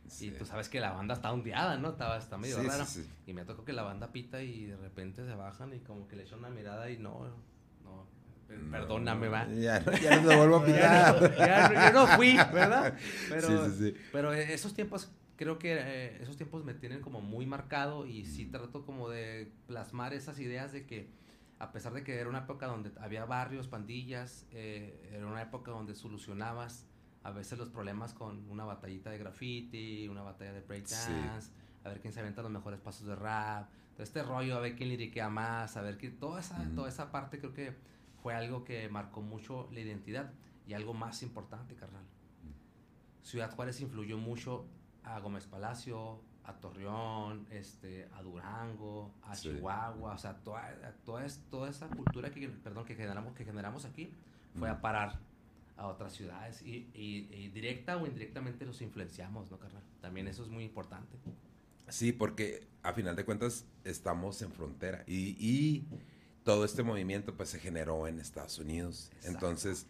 [0.08, 0.28] Sí.
[0.28, 1.90] Y tú sabes que la banda está ondeada, ¿no?
[1.90, 2.84] Está, está medio Sí, rara.
[2.84, 3.06] sí.
[3.26, 6.16] Y me tocó que la banda pita y de repente se bajan y como que
[6.16, 7.26] le echan una mirada y no,
[7.84, 8.06] no,
[8.46, 9.46] per- No, perdóname, va.
[9.48, 11.36] Ya, no- ya no te vuelvo a Ya no, pitar.
[11.38, 12.94] ya no- yo no fui, ¿verdad?
[13.28, 14.00] Pero, Sí, sí, sí.
[14.12, 18.24] pero eh, esos tiempos, creo que eh, esos tiempos me tienen como muy marcado y
[18.24, 21.10] sí trato como de plasmar esas ideas de que
[21.58, 25.70] a pesar de que era una época donde había barrios, pandillas, eh, era una época
[25.70, 26.86] donde solucionabas
[27.26, 31.50] a veces los problemas con una batallita de graffiti, una batalla de breakdance,
[31.84, 34.76] a ver quién se aventa los mejores pasos de rap, todo este rollo, a ver
[34.76, 37.74] quién liriquea más, a ver quién, toda esa, toda esa parte creo que
[38.22, 40.30] fue algo que marcó mucho la identidad
[40.68, 42.04] y algo más importante, carnal.
[43.22, 44.64] Ciudad Juárez influyó mucho
[45.02, 49.48] a Gómez Palacio, a Torreón, este, a Durango, a Sí.
[49.50, 54.12] Chihuahua, o sea, toda, toda, toda esa cultura que, perdón, que generamos, que generamos aquí
[54.56, 55.18] fue a parar
[55.76, 59.82] a otras ciudades y, y- y directa o indirectamente los influenciamos, ¿no, carnal?
[60.00, 61.16] También eso es muy importante.
[61.88, 65.86] Sí, porque a final de cuentas estamos en frontera y, y
[66.44, 69.10] todo este movimiento pues se generó en Estados Unidos.
[69.16, 69.28] Exacto.
[69.30, 69.86] Entonces,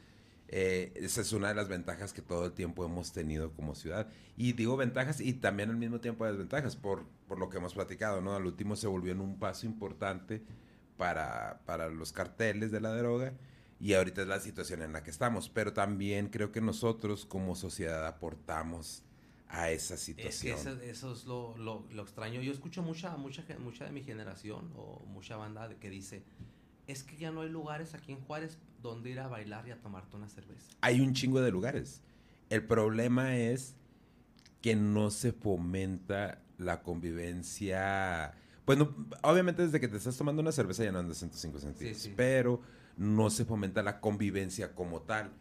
[0.49, 4.09] eh, esa es una de las ventajas que todo el tiempo hemos tenido como ciudad.
[4.37, 8.21] Y digo ventajas y también al mismo tiempo desventajas por, por lo que hemos platicado,
[8.21, 8.35] ¿no?
[8.35, 10.43] Al último se volvió en un paso importante
[10.97, 13.33] para, para los carteles de la droga
[13.81, 15.49] y ahorita es la situación en la que estamos.
[15.49, 19.03] Pero también creo que nosotros como sociedad aportamos
[19.49, 20.59] a esa Es que situación.
[20.59, 22.41] eso, eso es lo, lo, lo extraño.
[22.41, 26.25] Yo escucho mucha, mucha, mucha de mi generación o mucha banda que dice,
[26.87, 29.81] es que ya no hay lugares aquí en Juárez donde ir a bailar y a
[29.81, 30.67] tomarte una cerveza.
[30.81, 32.03] hay un chingo de lugares.
[32.51, 33.75] El problema es
[34.63, 38.35] que no se fomenta la convivencia.
[38.65, 41.41] Pues no, obviamente desde que te estás tomando una cerveza ya no andas en tus
[41.41, 42.13] cinco sentidos, sí.
[42.17, 42.61] pero
[42.97, 45.33] no se fomenta la convivencia como tal.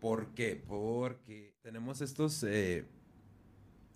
[0.00, 0.62] ¿Por qué?
[0.66, 2.84] Porque tenemos estos, eh,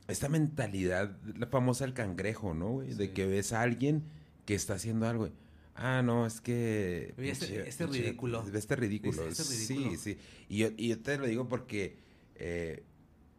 [0.09, 2.71] esta mentalidad, la famosa el cangrejo, ¿no?
[2.73, 2.93] güey?
[2.95, 4.05] De que ves a alguien
[4.45, 5.31] que está haciendo algo.
[5.77, 7.15] Ah, no, es que...
[7.17, 8.45] Este- pinche- este pinche- ridículo.
[8.53, 9.27] Este ridículo.
[9.27, 9.91] Este ridículo.
[9.91, 10.19] Sí, sí.
[10.49, 11.97] Y yo, y yo te lo digo porque
[12.37, 12.85] eh,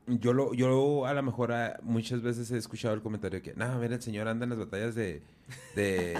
[0.07, 3.77] yo lo, yo a lo mejor ah, muchas veces he escuchado el comentario que, no,
[3.79, 5.21] mira, el señor anda en las batallas de,
[5.75, 6.17] de,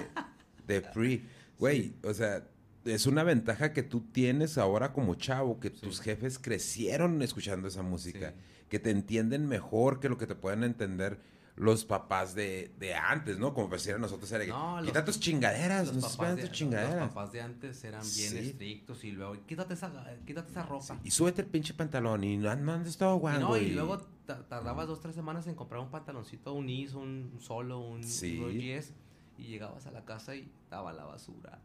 [0.68, 1.26] de free.
[1.60, 2.48] Güey, o sea,
[2.86, 5.82] es una ventaja que tú tienes ahora como chavo, que Sí.
[5.82, 8.66] tus jefes crecieron escuchando esa música, Sí.
[8.70, 11.20] que te entienden mejor que lo que te pueden entender
[11.58, 13.54] los papás de, de antes, ¿no?
[13.54, 16.50] Como decían nosotros, era que, No, los- quita tus chingaderas, Los no papás, de, tus
[16.50, 17.08] los chingaderas.
[17.08, 18.38] papás de antes eran bien Sí.
[18.40, 19.90] estrictos y luego, quítate esa,
[20.26, 21.00] quítate esa ropa.
[21.06, 23.40] Y súbete el pinche pantalón y no, no andes todo guango.
[23.52, 27.00] no, y y- luego ta- tardabas dos, tres semanas en comprar un pantaloncito, un ISO,
[27.00, 28.92] un solo, un, un yes,
[29.38, 31.60] y llegabas a la casa y estaba la basura.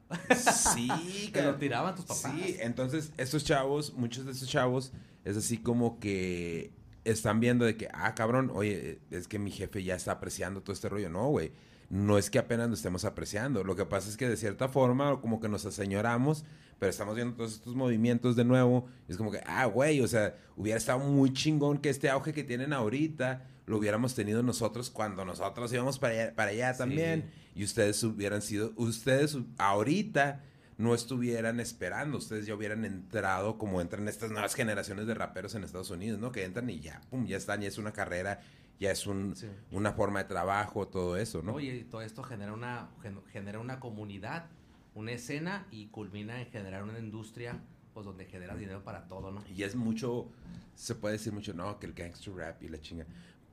[0.74, 2.32] Sí, Te lo tiraban tus papás.
[2.32, 4.92] Sí, entonces estos chavos, muchos de estos chavos,
[5.24, 6.72] es así como que
[7.04, 10.72] están viendo de que, ah, cabrón, oye, es que mi jefe ya está apreciando todo
[10.72, 11.08] este rollo.
[11.10, 11.52] No, güey,
[11.88, 13.64] no es que apenas lo estemos apreciando.
[13.64, 16.44] Lo que pasa es que de cierta forma, como que nos aseñoramos,
[16.78, 18.88] pero estamos viendo todos estos movimientos de nuevo.
[19.08, 22.44] Es como que, ah, güey, o sea, hubiera estado muy chingón que este auge que
[22.44, 26.78] tienen ahorita lo hubiéramos tenido nosotros cuando nosotros íbamos para allá, para allá Sí.
[26.78, 27.30] también.
[27.54, 30.42] Y ustedes hubieran sido, ustedes ahorita
[30.78, 35.62] no estuvieran esperando, ustedes ya hubieran entrado como entran estas nuevas generaciones de raperos en
[35.64, 36.32] Estados Unidos, ¿no?
[36.32, 38.40] Que entran y ya, pum, ya están, ya es una carrera,
[38.78, 39.46] ya es un, Sí.
[39.72, 41.52] una forma de trabajo, todo eso, ¿no?
[41.54, 44.46] Oye, y todo esto genera una, gen- genera una comunidad,
[44.94, 47.60] una escena y culmina en generar una industria
[47.92, 49.42] pues donde genera dinero para todo, ¿no?
[49.54, 50.28] Y es mucho,
[50.76, 53.04] se puede decir mucho, no, que el gangster rap y la chinga.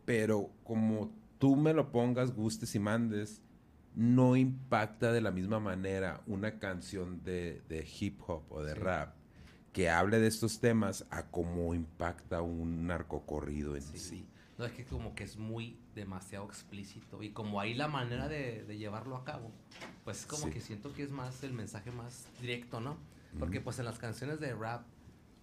[0.08, 3.42] Pero como tú me lo pongas, gustes y mandes,
[3.94, 8.80] no impacta de la misma manera una canción de, de hip hop o de Sí.
[8.80, 9.16] rap
[9.74, 14.00] que hable de estos temas a cómo impacta un narcocorrido en sí.
[14.00, 14.28] Sí.
[14.58, 18.64] No, es que como que es muy demasiado explícito y como ahí la manera de,
[18.64, 19.52] de llevarlo a cabo,
[20.06, 20.52] pues como Sí.
[20.52, 22.96] que siento que es más el mensaje más directo, ¿no?
[23.38, 24.86] Porque pues en las canciones de rap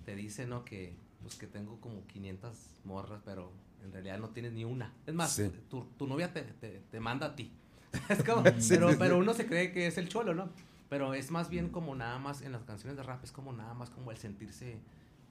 [0.07, 0.64] te dicen, ¿no?
[0.64, 3.53] Que pues que tengo como 500 morras, pero
[3.85, 4.92] en realidad no tienes ni una.
[5.07, 5.51] Es más, Sí.
[5.70, 7.53] tu, tu novia te, te, te manda a ti.
[8.09, 10.49] es como, Sí, pero, sí, pero uno se cree que es el cholo, ¿no?
[10.88, 13.75] Pero es más bien como nada más, en las canciones de rap es como nada
[13.75, 14.79] más como el sentirse,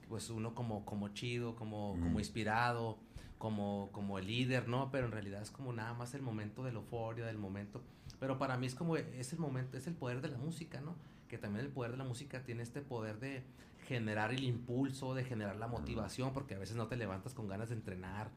[0.08, 2.18] pues uno como, como chido, como, como Mm.
[2.18, 2.98] inspirado,
[3.38, 4.90] como, como el líder, ¿no?
[4.90, 7.82] Pero en realidad es como nada más el momento de la euforia, del momento.
[8.20, 10.94] Pero para mí es como, es el momento, es el poder de la música, ¿no?
[11.28, 13.42] Que también el poder de la música tiene este poder de
[13.86, 17.68] generar el impulso, de generar la motivación, porque a veces no te levantas con ganas
[17.68, 18.30] de entrenar,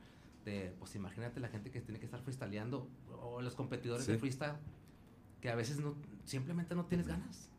[0.46, 2.90] de, pues imagínate la gente que tiene que estar freestyleando,
[3.22, 4.12] o los competidores Sí.
[4.14, 4.54] de freestyle,
[5.42, 7.50] que a veces no, simplemente no tienes ganas.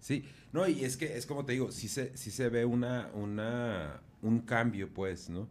[0.00, 3.10] Sí, no, y es que es como te digo, sí se, sí se ve una,
[3.14, 5.48] una, un cambio, pues, ¿no?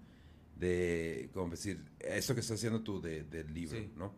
[0.58, 3.92] De, como decir, esto que estás haciendo tú de- del libro, Sí.
[3.98, 4.14] ¿no?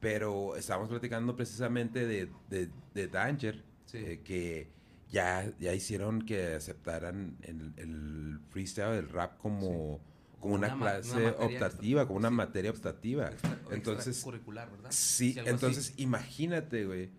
[0.00, 3.98] Pero estábamos platicando precisamente de, de, de Danger, Sí.
[3.98, 4.68] eh, que
[5.12, 10.00] ya, ya hicieron que aceptaran el, el freestyle, el rap como,
[10.40, 12.34] como una, clase una optativa, extra- como una sí.
[12.34, 13.30] materia optativa.
[13.30, 14.90] Extra- Entonces, curricular, ¿verdad?
[14.90, 15.48] Sí, así.
[15.48, 17.10] entonces imagínate, güey.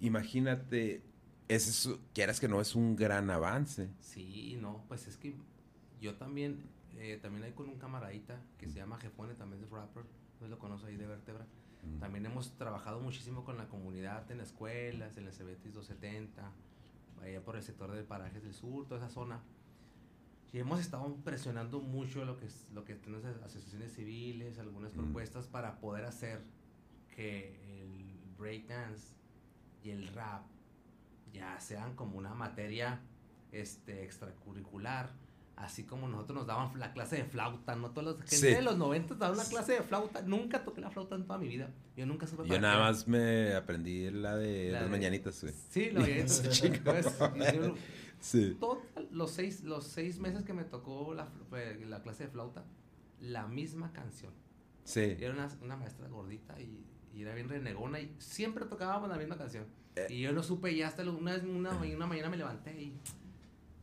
[0.00, 1.02] Imagínate,
[1.48, 3.88] ese es, quieras que no es un gran avance.
[4.00, 5.34] Sí, no, pues es que
[6.00, 6.62] yo también,
[6.96, 10.04] eh, también hay con un camaradita que se llama Jefone, también es rapper,
[10.40, 11.46] no lo conoce ahí de Vértebra.
[11.84, 11.98] Mm.
[12.00, 16.52] También hemos trabajado muchísimo con la comunidad en escuelas, en el CBT 270,
[17.22, 19.40] allá por el sector de Parajes del Sur, toda esa zona.
[20.52, 24.94] Y hemos estado presionando mucho lo que es, lo que tenemos as- asociaciones civiles, algunas
[24.94, 24.98] Mm.
[25.00, 26.40] propuestas para poder hacer
[27.14, 29.14] que el breakdance
[29.82, 30.42] y el rap
[31.32, 33.00] ya sean como una materia
[33.52, 35.10] este extracurricular,
[35.58, 38.46] así como nosotros nos daban la clase de flauta, no todos los gente Sí.
[38.46, 41.48] de los 90 daban una clase de flauta, nunca toqué la flauta en toda mi
[41.48, 41.70] vida.
[41.96, 45.54] Yo nunca supe Yo nada más me aprendí la de La las mañanitas, güey.
[45.70, 47.74] Sí, lo y yo-
[48.20, 48.56] Sí.
[49.12, 51.28] los seis, los seis meses que me tocó la,
[51.86, 52.64] la clase de flauta,
[53.20, 54.32] la misma canción.
[54.84, 55.00] Sí.
[55.20, 59.36] Era una, una maestra gordita y, y era bien renegona y siempre tocábamos la misma
[59.36, 59.66] canción.
[59.96, 60.06] Eh.
[60.10, 62.96] Y yo no supe y hasta lo- una, una, una mañana me levanté y...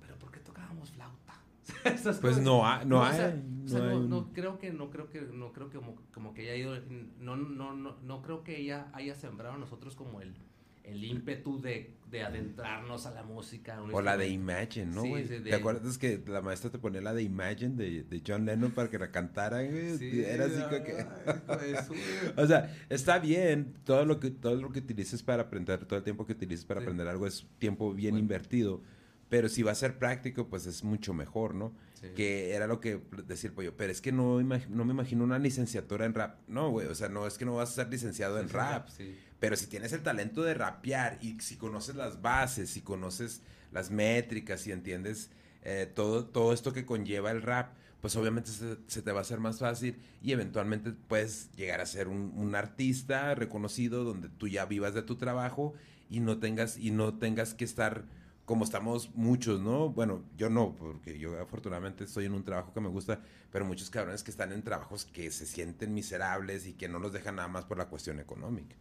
[0.01, 1.24] ¿Pero por qué tocábamos flauta?
[2.21, 3.43] Pues no, ha- no o sea, hay.
[3.65, 6.33] o sea, no hay no creo que, no creo que, no creo que como, como
[6.33, 6.75] que haya ido,
[7.19, 10.35] no, no, no, no creo que ella haya sembrado a nosotros como el,
[10.83, 13.81] el ímpetu de, de adentrarnos a la música.
[13.91, 14.27] O la de.
[14.29, 15.23] Imagine, ¿no, Sí, güey?
[15.23, 18.45] sí, ¿Te de- acuerdas que la maestra te ponía la de Imagine de, de John
[18.45, 19.97] Lennon para que la cantaran, güey?
[19.97, 21.05] Sí, Era así que...
[21.47, 25.83] ay, de O sea, está bien, todo lo que todo lo que utilices para aprender,
[25.85, 26.83] todo el tiempo que utilices para Sí.
[26.85, 28.21] aprender algo es tiempo bien Bueno.
[28.23, 28.81] invertido,
[29.29, 31.73] pero si va a ser práctico, pues es mucho mejor, ¿no?
[31.99, 32.09] Sí.
[32.15, 35.39] Que era lo que decía el pollo, pero es que no, no me imagino una
[35.39, 38.39] licenciatura en rap, no, güey, o sea, no es que no vas a ser licenciado
[38.39, 39.15] en rap, sí.
[39.39, 43.89] pero si tienes el talento de rapear y si conoces las bases, si conoces las
[43.89, 45.31] métricas y entiendes
[45.63, 49.21] eh, todo, todo esto que conlleva el rap, pues obviamente se, se te va a
[49.21, 54.47] hacer más fácil y eventualmente puedes llegar a ser un, un artista reconocido donde tú
[54.47, 55.73] ya vivas de tu trabajo
[56.07, 58.05] y no tengas, y no tengas que estar
[58.45, 59.89] como estamos muchos, ¿no?
[59.89, 63.89] Bueno, yo no, porque yo afortunadamente estoy en un trabajo que me gusta, pero muchos
[63.89, 67.47] cabrones que están en trabajos que se sienten miserables y que no los dejan nada
[67.47, 68.75] más por la cuestión económica.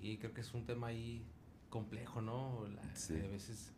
[0.00, 1.24] Sí, creo que es un tema ahí
[1.70, 2.66] complejo, ¿no?
[2.68, 3.14] La- Sí.
[3.14, 3.72] A veces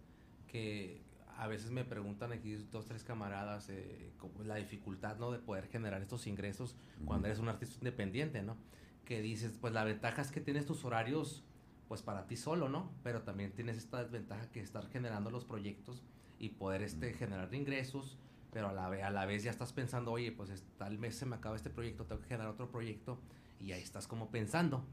[0.46, 1.02] que
[1.36, 5.30] a veces me preguntan aquí dos tres camaradas eh, como la dificultad, ¿no?
[5.30, 8.56] De poder generar estos ingresos cuando eres un artista independiente, ¿no?
[9.04, 11.44] Que dices, pues la ventaja es que tienes tus horarios,
[11.88, 12.90] pues para ti solo, ¿no?
[13.03, 16.03] Pero también tienes esta desventaja que estar generando los proyectos
[16.38, 18.18] y poder este generar ingresos,
[18.53, 21.27] pero a la, a la vez ya estás pensando, oye, pues es- tal mes se
[21.27, 23.18] me acaba este proyecto, tengo que generar otro proyecto
[23.61, 24.85] y ahí estás como pensando.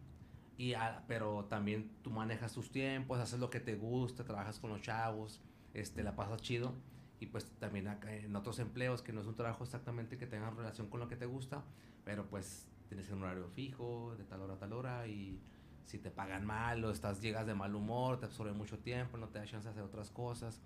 [0.58, 4.70] Y a- pero también tú manejas tus tiempos, haces lo que te gusta, trabajas con
[4.72, 5.42] los chavos,
[5.74, 6.74] este, la pasas chido.
[7.20, 10.50] Y pues también acá en otros empleos, que no es un trabajo exactamente que tenga
[10.50, 11.64] relación con lo que te gusta,
[12.04, 15.40] pero pues tienes un horario fijo, de tal hora a tal hora, y
[15.86, 19.28] si te pagan mal o estás, llegas de mal humor, te absorbe mucho tiempo, no
[19.30, 20.62] te da chance de hacer otras cosas,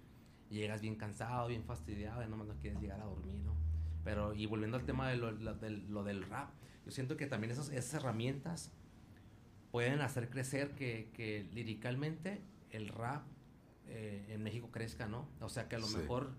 [0.49, 3.53] llegas bien cansado, bien fastidiado, y nomás no quieres llegar a dormir, ¿no?
[4.03, 6.49] Pero, y volviendo al tema de lo, lo del, lo del rap,
[6.85, 8.71] yo siento que también esas, esas herramientas
[9.71, 13.23] pueden hacer crecer que, que liricalmente el rap
[13.87, 15.27] eh, en México crezca, ¿no?
[15.41, 15.97] O sea que a lo Sí.
[15.97, 16.31] mejor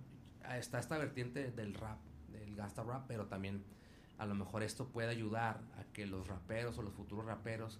[0.59, 1.99] está esta vertiente del rap,
[2.33, 3.63] del gangsta rap, pero también
[4.19, 7.79] a lo mejor esto puede ayudar a que los raperos o los futuros raperos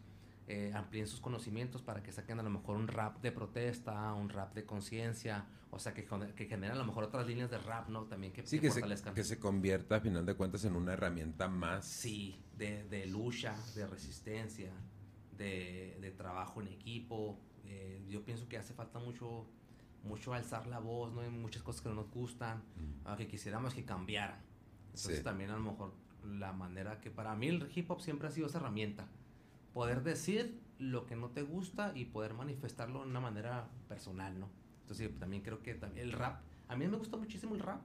[0.49, 4.29] eh, amplíen sus conocimientos para que saquen a lo mejor un rap de protesta, un
[4.29, 7.89] rap de conciencia, o sea que, que generen a lo mejor otras líneas de rap,
[7.89, 8.05] ¿no?
[8.07, 10.93] También que, Sí, que que se, que se convierta a final de cuentas en una
[10.95, 11.85] herramienta más.
[11.87, 14.73] Sí, de, de lucha, de resistencia,
[15.37, 17.39] de, de trabajo en equipo.
[17.67, 19.47] Eh, yo pienso que hace falta mucho,
[20.03, 21.21] mucho alzar la voz, ¿no?
[21.21, 23.07] Hay muchas cosas que no nos gustan, Mm.
[23.07, 24.41] aunque quisiéramos que cambiaran.
[24.87, 25.23] Entonces Sí.
[25.25, 25.95] también a lo mejor
[26.25, 29.07] la manera que para mí el hip hop siempre ha sido esa herramienta.
[29.73, 34.49] Poder decir lo que no te gusta y poder manifestarlo de una manera personal, ¿no?
[34.83, 37.81] Entonces también creo que también el rap, a mí me gusta muchísimo el rap,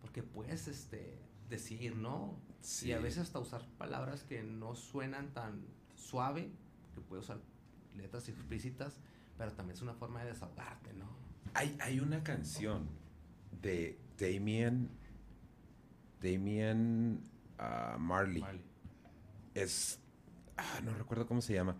[0.00, 1.18] porque puedes este,
[1.48, 2.38] decir, ¿no?
[2.60, 2.88] Sí.
[2.88, 5.64] Y a veces hasta usar palabras que no suenan tan
[5.94, 6.50] suave,
[6.94, 7.40] que puedes usar
[7.96, 8.98] letras explícitas,
[9.36, 11.06] pero también es una forma de desahogarte, ¿no?
[11.54, 12.88] Hay, hay una canción
[13.62, 14.88] de Damien.
[16.20, 17.20] Damien
[17.58, 18.40] ah, Marley.
[18.40, 18.60] Vale.
[19.54, 20.00] Es.
[20.58, 21.76] Ah, no recuerdo cómo se llama.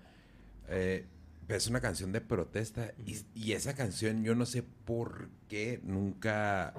[0.69, 1.05] Eh,
[1.49, 6.75] es una canción de protesta y, y esa canción yo no sé por qué nunca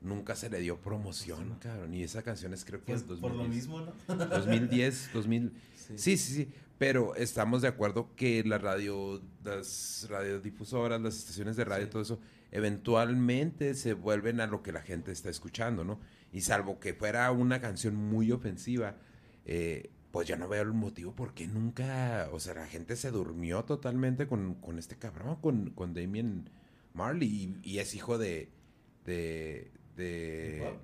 [0.00, 1.94] nunca se le dio promoción, cabrón.
[1.94, 3.20] Y esa canción es creo que Pues es 2010.
[3.32, 4.26] por lo mismo, ¿no?
[4.26, 5.52] 2010, 2000.
[5.74, 5.94] Sí.
[5.98, 6.48] Sí, sí, sí.
[6.76, 11.90] Pero estamos de acuerdo que la radio, las radiodifusoras, las estaciones de radio, Sí.
[11.90, 12.20] todo eso,
[12.52, 16.00] eventualmente se vuelven a lo que la gente está escuchando, ¿no?
[16.32, 18.96] Y salvo que fuera una canción muy ofensiva,
[19.46, 23.10] eh, pues yo no veo el motivo por qué nunca, o sea, la gente se
[23.10, 26.48] durmió totalmente con, con este cabrón, con, con Damien
[26.92, 27.28] Marley,
[27.64, 28.48] y, y es hijo de,
[29.04, 30.78] de, de,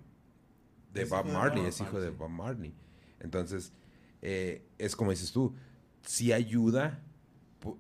[0.93, 1.27] ¿De Bob?
[1.27, 2.11] Marley, es hijo de.
[2.11, 2.75] Bob Marley.
[3.21, 3.73] Entonces,
[4.21, 5.55] eh, es como dices tú,
[6.03, 6.99] si ayuda,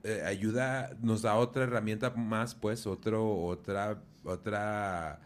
[0.04, 5.20] eh, ayuda, nos da otra herramienta más, pues, otro, otra, otra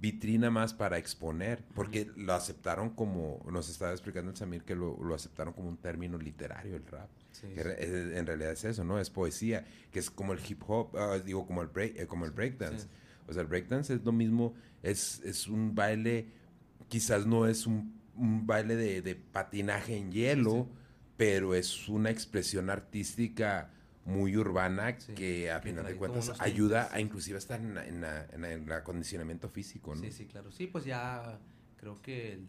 [0.00, 4.96] vitrina más para exponer, porque lo aceptaron como, nos estaba explicando el Samir que lo,
[5.02, 7.08] lo aceptaron como un término literario el rap.
[7.32, 8.98] Sí, Que re- eh, en realidad es eso, ¿no?
[8.98, 12.24] Es poesía, que es como el hip hop, ah, digo, como el break, eh, como
[12.24, 12.84] el breakdance.
[12.84, 12.88] Sí.
[13.28, 16.26] O sea, el breakdance es lo mismo, es, es un baile,
[16.88, 20.66] quizás no es un, un baile de, de patinaje en hielo,
[21.16, 23.70] pero es una expresión artística
[24.04, 28.44] muy urbana Sí, que a final de cuentas ayuda a inclusive hasta en, en, en
[28.44, 30.00] en el acondicionamiento físico, ¿no?
[30.00, 30.50] Sí, sí, claro.
[30.50, 31.38] Sí, pues ya
[31.76, 32.40] creo que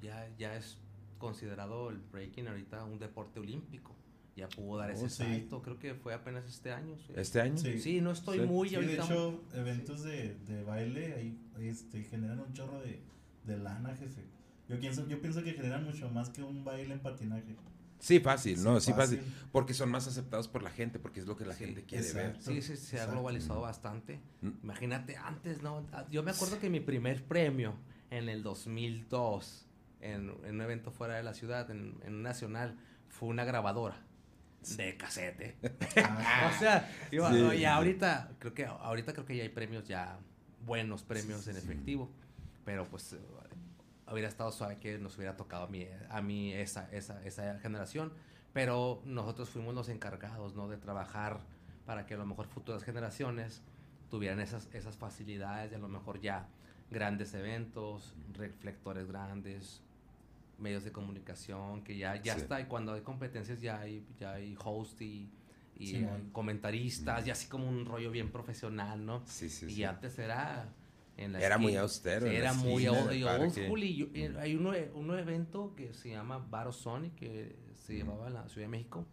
[0.00, 0.78] ya, ya es
[1.18, 3.94] considerado el breaking ahorita un deporte olímpico.
[4.36, 5.16] Ya pudo dar Oh, ese sí.
[5.24, 6.96] salto, creo que fue apenas este año.
[6.96, 7.58] Sí, ¿Este año?
[7.58, 7.78] Sí.
[7.80, 8.46] Sí, no estoy Sí.
[8.46, 9.04] muy Sí, de ahorita.
[9.04, 13.02] hecho, eventos de, de baile ahí este, generan un chorro de,
[13.44, 14.22] de lana, jefe.
[14.68, 17.56] Yo pienso, yo pienso que generan mucho más que un baile en patinaje.
[18.00, 19.18] Sí, fácil, Sí, no, sí, fácil.
[19.20, 19.34] fácil.
[19.52, 22.04] Porque son más aceptados por la gente, porque es lo que la Sí, gente quiere
[22.06, 22.50] exacto.
[22.50, 22.62] ver.
[22.62, 24.20] Sí, sí, se ha globalizado bastante.
[24.40, 24.48] Mm.
[24.64, 25.86] Imagínate, antes, ¿no?
[25.92, 27.74] Ah, Yo me acuerdo que mi primer premio
[28.10, 29.66] en el 2002,
[30.00, 32.76] en, en un evento fuera de la ciudad, en, en un nacional,
[33.08, 34.02] fue una grabadora
[34.76, 35.56] de casete.
[35.96, 37.34] Ah, o sea, digo, Sí.
[37.40, 40.18] oye, ahorita creo que ahorita creo que ya hay premios ya
[40.64, 42.10] buenos premios en efectivo,
[42.64, 43.14] pero pues
[44.12, 48.12] hubiera estado suave que nos hubiera tocado a mí, a mí esa, esa, esa generación,
[48.52, 50.68] pero nosotros fuimos los encargados, ¿no?
[50.68, 51.40] De trabajar
[51.86, 53.62] para que a lo mejor futuras generaciones
[54.10, 56.48] tuvieran esas, esas facilidades de a lo mejor ya
[56.90, 59.80] grandes eventos, reflectores grandes,
[60.58, 62.40] medios de comunicación, que ya, ya Sí.
[62.40, 65.30] está, y cuando hay competencias ya hay, ya hay host y,
[65.78, 69.22] y hay comentaristas, y así como un rollo bien profesional, ¿no?
[69.26, 69.84] Sí, sí, y sí.
[69.84, 70.68] antes era
[71.20, 71.82] en Era muy esquina.
[71.82, 72.26] austero.
[72.28, 72.82] Sí, era muy
[73.84, 78.28] y yo- eh, hay uno, un evento que se llama Baro Sonic que se llevaba
[78.28, 79.04] en la Ciudad de México.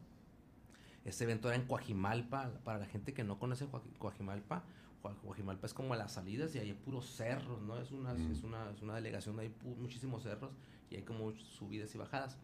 [1.05, 4.63] Ese evento era en Coajimalpa, para la gente que no conoce Coaji- Coajimalpa,
[5.01, 7.77] Coa- Coajimalpa es como las salidas y hay puros cerros, ¿no?
[7.79, 8.31] Es una, Mm.
[8.31, 10.51] es una, es una delegación hay muchísimos cerros
[10.89, 12.37] y hay como subidas y bajadas.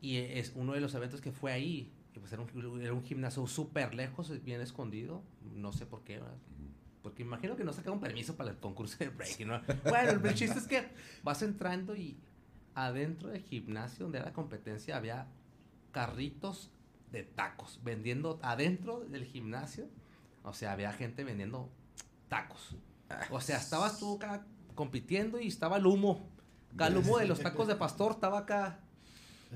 [0.00, 3.02] Y es uno de los eventos que fue ahí, que pues era un, era un
[3.02, 5.22] gimnasio súper lejos, bien escondido,
[5.54, 6.36] no sé por qué, ¿verdad?
[7.04, 9.60] Porque imagino que no sacaron permiso para el concurso de breaking, ¿no?
[9.84, 10.88] Bueno, el, el chiste es que
[11.22, 12.16] vas entrando y
[12.74, 15.28] adentro del gimnasio donde era la competencia había
[15.92, 16.70] carritos
[17.12, 19.86] de tacos vendiendo adentro del gimnasio.
[20.44, 21.70] O sea, había gente vendiendo
[22.28, 22.74] tacos.
[23.30, 26.30] O sea, estabas tú acá compitiendo y estaba el humo.
[26.72, 28.80] Acá el humo de los tacos de pastor estaba acá.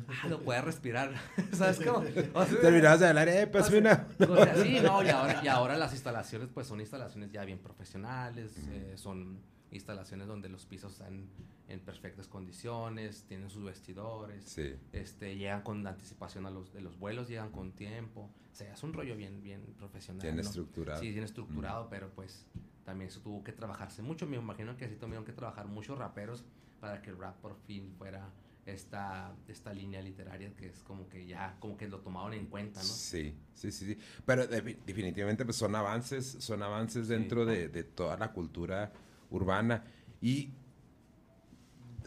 [0.08, 1.12] Ah, lo puedes respirar.
[1.52, 2.04] ¿Sabes cómo?
[2.34, 4.06] O sea, Terminabas de hablar, eh, pues una.
[4.20, 7.58] o sea, sí, no, y ahora, y ahora las instalaciones pues son instalaciones ya bien
[7.58, 9.40] profesionales, eh, son
[9.70, 11.26] instalaciones donde los pisos están
[11.68, 14.74] en perfectas condiciones, tienen sus vestidores, Sí.
[14.92, 18.82] este, llegan con anticipación a los, de los vuelos, llegan con tiempo, o sea, es
[18.82, 20.22] un rollo bien, bien profesional.
[20.22, 20.40] Bien ¿no?
[20.42, 21.00] estructurado.
[21.00, 22.46] Sí, bien estructurado, pero pues
[22.84, 26.42] también se tuvo que trabajarse mucho, me imagino que así tuvieron que trabajar muchos raperos
[26.80, 28.30] para que el rap por fin fuera
[28.72, 32.80] esta, esta línea literaria que es como que ya, como que lo tomaron en cuenta,
[32.80, 32.86] ¿no?
[32.86, 33.98] Sí, sí, sí, sí.
[34.26, 37.12] Pero de- definitivamente pues, son avances, son avances Sí.
[37.12, 38.92] dentro de, de toda la cultura
[39.30, 39.84] urbana.
[40.20, 40.50] Y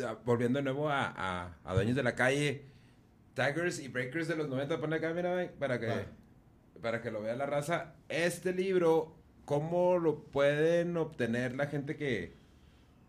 [0.05, 2.65] ah, volviendo de nuevo a, a, a Dueños de la Calle,
[3.33, 6.05] Tigers y Breakers de los 90, pon acá, mira, para que,
[6.81, 7.95] para que lo vea la raza.
[8.09, 12.35] Este libro, ¿cómo lo pueden obtener la gente que,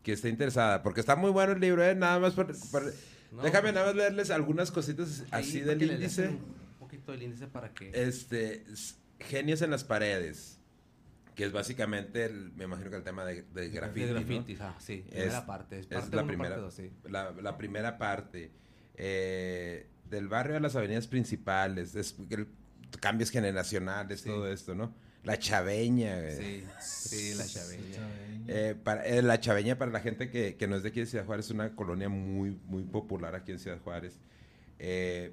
[0.02, 0.82] que esté interesada?
[0.82, 1.94] Porque está muy bueno el libro, ¿eh?
[1.94, 2.46] Nada más por...
[2.70, 2.92] por-
[3.32, 6.28] No, déjame pues, nada más leerles algunas cositas así del índice.
[6.28, 6.38] Un
[6.78, 7.90] poquito del índice para que...
[7.94, 8.64] Este,
[9.20, 10.58] Genios en las paredes,
[11.34, 14.12] que es básicamente, el, me imagino que el tema de, de graffiti, de ¿no?
[14.20, 15.78] grafitis, ah, sí, Es- primera parte.
[15.78, 16.90] Es, es parte la uno, primera, parte dos, sí.
[17.08, 18.50] la, la primera parte.
[18.96, 22.48] Eh, del barrio a las avenidas principales, es, el-
[23.00, 24.28] cambios generacionales, Sí.
[24.28, 24.94] todo esto, ¿no?
[25.24, 26.36] La chaveña, güey.
[26.36, 28.08] Sí, sí, la chaveña.
[28.48, 31.06] Eh, para, eh, la chaveña, para la gente que, que no es de aquí de
[31.06, 34.18] Ciudad Juárez, es una colonia muy, muy popular aquí en Ciudad Juárez.
[34.80, 35.32] Eh,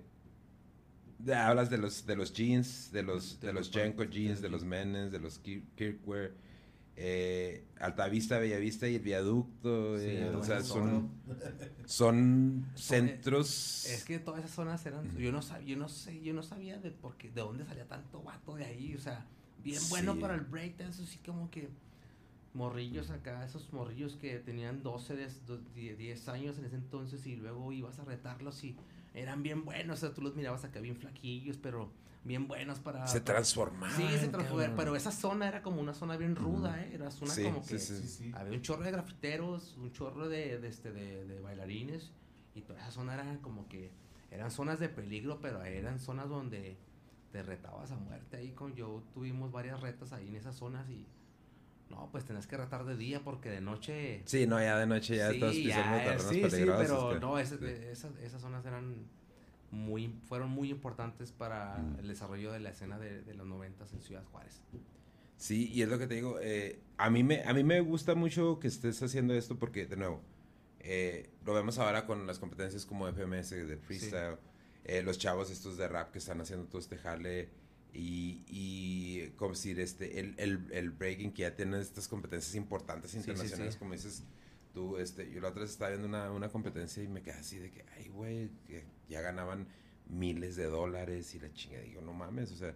[1.35, 5.11] hablas de los, de los jeans, de los, de los Jenko jeans, de los Menes,
[5.11, 6.31] de los Kir- Kirkwear,
[6.95, 9.97] eh, Altavista, Bellavista y el Viaducto.
[9.97, 11.09] Sí, eh, o sea, son,
[11.85, 13.85] son centros.
[13.87, 16.77] Es que todas esas zonas eran, yo no sabía, yo no sé, yo no sabía
[16.77, 19.25] de por qué, de dónde salía tanto vato de ahí, o sea,
[19.63, 20.19] bien bueno Sí.
[20.19, 21.69] para el breakdance, así como que
[22.53, 27.25] morrillos acá, esos morrillos que tenían 12, de- do- die- 10 años en ese entonces
[27.27, 28.75] y luego ibas a retarlos y
[29.13, 31.91] eran bien buenos, o sea, tú los mirabas acá bien flaquillos, pero
[32.23, 33.05] bien buenos para...
[33.07, 33.95] se para- transformaban.
[33.95, 34.75] Sí, se transformó, cabrón.
[34.77, 36.91] pero esa zona era como una zona bien ruda, ¿eh?
[36.93, 37.95] Era zona Sí, como que sí.
[37.95, 38.31] Sí, sí.
[38.35, 42.11] había un chorro de grafiteros, un chorro de, de, este, de, de bailarines
[42.55, 43.91] y toda esa zona era como que
[44.31, 46.77] eran zonas de peligro, pero eran zonas donde
[47.31, 48.37] te retabas a muerte.
[48.37, 51.05] Ahí con yo tuvimos varias retas ahí en esas zonas y
[51.89, 54.21] no, pues tenés que retar de día porque de noche...
[54.25, 56.87] Sí, no, ya de noche ya Sí, estás pisando ya, terrenos sí, sí, peligrosos.
[56.87, 57.65] pero que- no, ese- sí.
[57.91, 59.05] esas, esas zonas eran
[59.71, 61.99] muy, fueron muy importantes para Mm.
[61.99, 64.61] el desarrollo de la escena de, de los noventas en Ciudad Juárez.
[65.37, 68.13] Sí, y es lo que te digo, eh, a, mí me, a mí me gusta
[68.13, 70.21] mucho que estés haciendo esto porque, de nuevo,
[70.81, 74.37] eh, lo vemos ahora con las competencias como FMS de freestyle,
[74.85, 77.49] eh, los chavos estos de rap que están haciendo todo este jale
[77.93, 83.11] y, y como decir, este, el, el, el breaking que ya tiene estas competencias importantes
[83.11, 83.79] Sí, sí, internacionales, sí.
[83.79, 84.23] como dices
[84.73, 87.57] tú, este, yo la otra vez estaba viendo una, una competencia y me quedé así
[87.57, 88.49] de que, ay, güey,
[89.09, 89.67] ya ganaban
[90.07, 92.75] miles de dólares y la chinga, digo, no mames, o sea,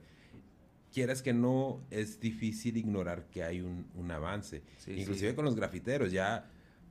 [0.92, 4.62] quieras que no, es difícil ignorar que hay un, un avance.
[4.78, 5.36] Sí, Inclusive sí.
[5.36, 6.50] con los grafiteros, ya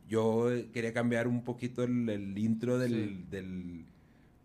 [0.08, 3.26] yo quería cambiar un poquito el, el intro del, Sí.
[3.30, 3.86] del,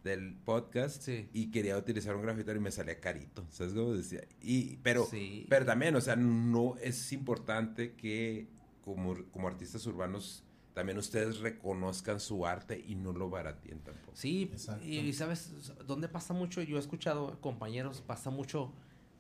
[0.08, 1.30] del podcast Sí.
[1.34, 4.22] y quería utilizar un grafitero y me salía carito, ¿sabes cómo decía?
[4.42, 5.46] Y, pero, Sí.
[5.50, 8.48] pero también, o sea, no es importante que
[8.82, 10.44] como, como artistas urbanos
[10.74, 14.16] también ustedes reconozcan su arte y no lo barateen tampoco.
[14.16, 14.86] Sí, Exacto.
[14.86, 18.74] y sabes dónde pasa mucho, yo he escuchado compañeros, pasa mucho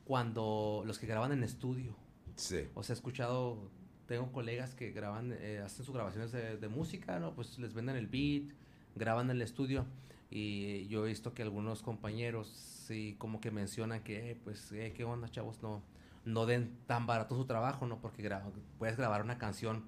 [0.05, 1.95] cuando los que graban en estudio.
[2.35, 2.67] Sí.
[2.75, 3.71] O sea, he escuchado,
[4.05, 7.33] tengo colegas que graban, eh, hacen sus grabaciones de, de música, ¿no?
[7.35, 8.53] Pues les venden el beat,
[8.95, 9.85] graban en el estudio.
[10.29, 14.93] Y yo he visto que algunos compañeros, sí, como que mencionan que, eh, pues, eh,
[14.95, 15.61] ¿qué onda, chavos?
[15.61, 15.81] No,
[16.25, 17.99] no den tan barato su trabajo, ¿no?
[18.01, 18.43] Porque gra-
[18.77, 19.85] puedes grabar una canción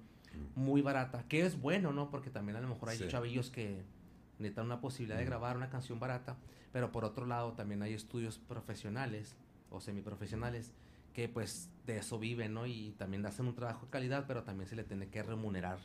[0.54, 2.10] muy barata, que es bueno, ¿no?
[2.10, 3.08] Porque también a lo mejor hay Sí.
[3.08, 3.82] chavillos que
[4.38, 5.28] necesitan una posibilidad de Mm.
[5.28, 6.36] grabar una canción barata,
[6.72, 9.36] pero por otro lado también hay estudios profesionales
[9.70, 10.72] o semiprofesionales
[11.12, 12.66] que pues de eso viven, ¿no?
[12.66, 15.78] Y también hacen un trabajo de calidad, pero también se le tiene que remunerar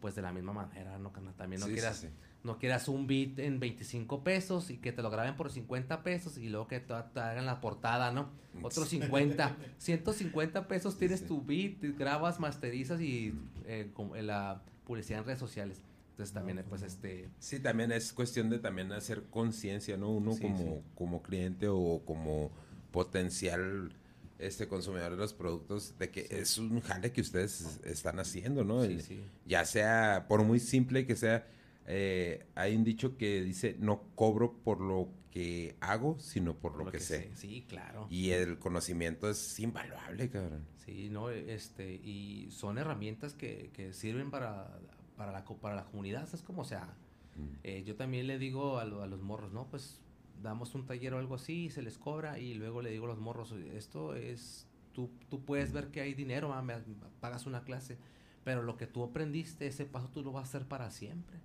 [0.00, 1.10] pues de la misma manera, ¿no?
[1.36, 2.08] También no sí, quieras sí.
[2.44, 6.38] No quieras un beat en 25 pesos y que te lo graben por 50 pesos
[6.38, 8.30] y luego que te, te hagan la portada, ¿no?
[8.62, 11.26] Otros 50, 150 pesos tienes Sí.
[11.26, 13.34] tu beat, grabas, masterizas y
[13.66, 15.82] eh, con- la publicidad en redes sociales.
[16.10, 17.28] Entonces también, No, eh, pues, pues, este...
[17.38, 20.10] Sí, también es cuestión de también hacer conciencia, ¿no?
[20.10, 20.82] Uno Sí, como, sí.
[20.94, 22.50] como cliente o como
[22.90, 23.92] potencial
[24.38, 26.28] este consumidor de los productos, de que Sí.
[26.36, 28.84] es un jale que ustedes están haciendo, ¿no?
[28.84, 29.20] sí, Y sí.
[29.46, 31.46] Ya sea, por muy simple que sea,
[31.88, 36.90] eh, hay un dicho que dice, no cobro por lo que hago, sino por lo,
[36.90, 37.30] que, sé.
[37.34, 38.06] Sí, claro.
[38.10, 40.64] Y el conocimiento es invaluable, cabrón.
[40.84, 44.78] Sí, no, este, y son herramientas que, que sirven para,
[45.16, 46.94] para, la, co- para la comunidad, es como, o sea,
[47.36, 47.48] Mm.
[47.62, 49.66] eh, yo también le digo a, lo- a los morros, ¿no?
[49.68, 50.00] Pues
[50.42, 53.08] damos un taller o algo así, y se les cobra, y luego le digo a
[53.08, 56.74] los morros, esto es, tú, tú puedes ver que hay dinero, ah, me-
[57.20, 57.96] pagas una clase,
[58.44, 61.38] pero lo que tú aprendiste, ese paso tú lo vas a hacer para siempre.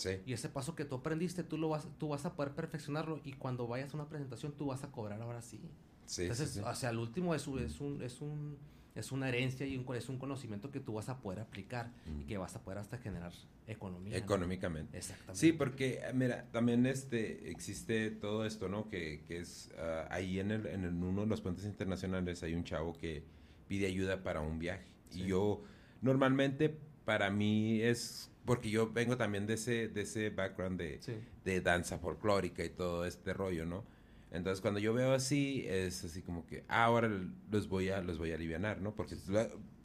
[0.00, 0.20] Sí.
[0.24, 3.32] Y ese paso que tú aprendiste, tú lo vas, tú vas a poder perfeccionarlo, y
[3.32, 5.60] cuando vayas a una presentación, tú vas a cobrar ahora sí.
[6.06, 8.56] Sí, Entonces, sí, sea, al último es un, es un, es un,
[8.94, 12.10] es una herencia y un, es un conocimiento que tú vas a poder aplicar y
[12.24, 12.26] Mm.
[12.26, 13.32] que vas a poder hasta generar
[13.66, 14.12] economía.
[14.18, 14.24] ¿no?
[14.24, 14.96] Económicamente.
[14.96, 15.38] Exactamente.
[15.38, 18.88] Sí, porque, mira, también este, existe todo esto, ¿no?
[18.88, 22.54] Que, que es ah, ahí en, el, en el- uno de los puentes internacionales hay
[22.54, 23.22] un chavo que
[23.68, 24.88] pide ayuda para un viaje.
[25.12, 25.62] Y yo,
[26.02, 26.76] normalmente,
[27.10, 31.14] para mí es, porque yo vengo también de ese, de ese background de, Sí.
[31.44, 33.84] de danza folclórica y todo este rollo, ¿no?
[34.30, 37.10] Entonces, cuando yo veo así, es así como que, ah, ahora
[37.50, 38.94] los voy a, los voy a alivianar, ¿no?
[38.94, 39.16] Porque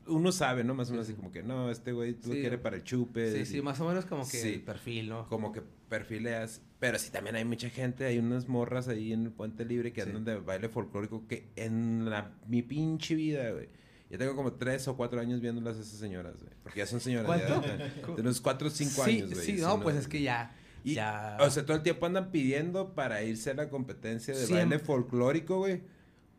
[0.06, 0.76] uno sabe, ¿no?
[0.76, 1.18] Más o menos Sí, así sí.
[1.20, 2.42] como que, no, este güey lo Sí.
[2.42, 3.32] quiere para el chupe.
[3.32, 4.54] Sí, y- sí, más o menos como que Sí.
[4.54, 5.28] el perfil, ¿no?
[5.28, 6.62] como que perfileas.
[6.80, 10.02] Pero sí, también hay mucha gente, hay unas morras ahí en el Puente Libre que
[10.04, 10.10] Sí.
[10.10, 13.70] andan de baile folclórico que en la, mi pinche vida, güey.
[14.10, 16.54] Yo tengo como tres o cuatro años viéndolas a esas señoras, güey.
[16.64, 17.26] Porque ya son señoras.
[17.26, 17.62] ¿Cuánto?
[17.66, 17.78] ya,
[18.16, 19.46] De unos cuatro o cinco sí, años, güey.
[19.46, 21.38] sí, Sí, no, pues es que ya, Y, ya...
[21.40, 24.66] O sea, todo el tiempo andan pidiendo para irse a la competencia de Siempre.
[24.66, 25.82] baile folclórico, güey.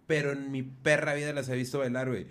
[0.07, 2.29] Pero en mi perra vida las he visto bailar, güey.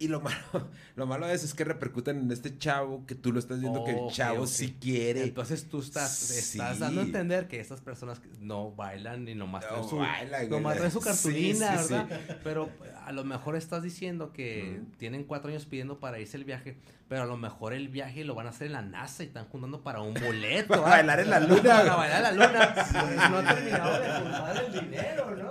[0.00, 0.40] Y lo malo,
[0.96, 3.84] lo malo de eso es que repercuten en este chavo que tú lo estás viendo
[3.84, 4.48] que el chavo ok.
[4.48, 5.22] sí quiere.
[5.24, 9.82] Entonces tú estás, estás dando a entender que estas personas no bailan ni nomás traen
[9.82, 10.60] No su, bailan, güey.
[10.62, 11.92] nomás traen su cartulina, sí, sí.
[11.92, 12.20] ¿verdad?
[12.42, 12.70] Pero
[13.04, 16.78] a lo mejor estás diciendo que tienen cuatro años pidiendo para irse el viaje,
[17.10, 19.46] pero a lo mejor el viaje lo van a hacer en la NASA y están
[19.46, 20.68] juntando para un boleto.
[20.68, 22.74] Para bailar en la luna, Para bailar en la luna.
[22.74, 25.50] Pues no han terminado de juntar el dinero, ¿no?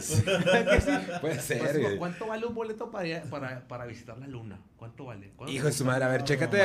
[0.00, 0.22] Sí.
[1.20, 1.96] Puede ser, Pues, güey.
[1.98, 4.58] ¿Cuánto vale un boleto para, ir- para, para visitar la luna?
[4.76, 5.32] ¿Cuánto vale?
[5.36, 6.58] ¿Cuánto Hijo de su madre, a ver, chécate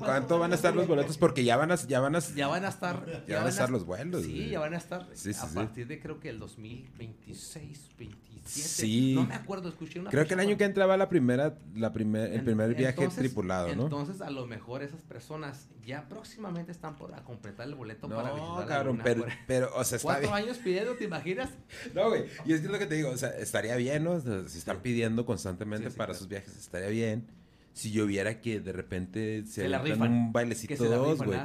[0.00, 2.64] ¿cuánto- van a estar los boletos porque ya van a, ya van a, Ya van
[2.64, 3.24] a estar.
[3.28, 4.48] Ya van a estar los vuelos, Sí, güey.
[4.50, 5.06] ya van a estar.
[5.14, 8.05] Sí, a partir de creo que el 2026, 27.
[8.50, 9.14] Sí.
[9.14, 12.32] No me acuerdo, escuché una Creo que el año que entraba la primera, la primer,
[12.32, 13.84] el primer viaje tripulado, ¿no?
[13.84, 18.30] Entonces, a lo mejor esas personas ya próximamente están por a completar el boleto para
[18.32, 20.34] visitar No, la cabrón, pero, por- pero, o sea, está Cuatro bien.
[20.44, 21.50] años pidiendo, ¿te imaginas?
[21.94, 24.20] No, güey, y es que es lo que te digo, o sea, estaría bien, ¿no?
[24.48, 26.18] Si están pidiendo constantemente Sí, sí, para claro.
[26.18, 27.26] sus viajes, estaría bien.
[27.72, 30.10] Si yo viera que de repente se Que la rifan.
[30.10, 31.38] un bailecito se dos, güey.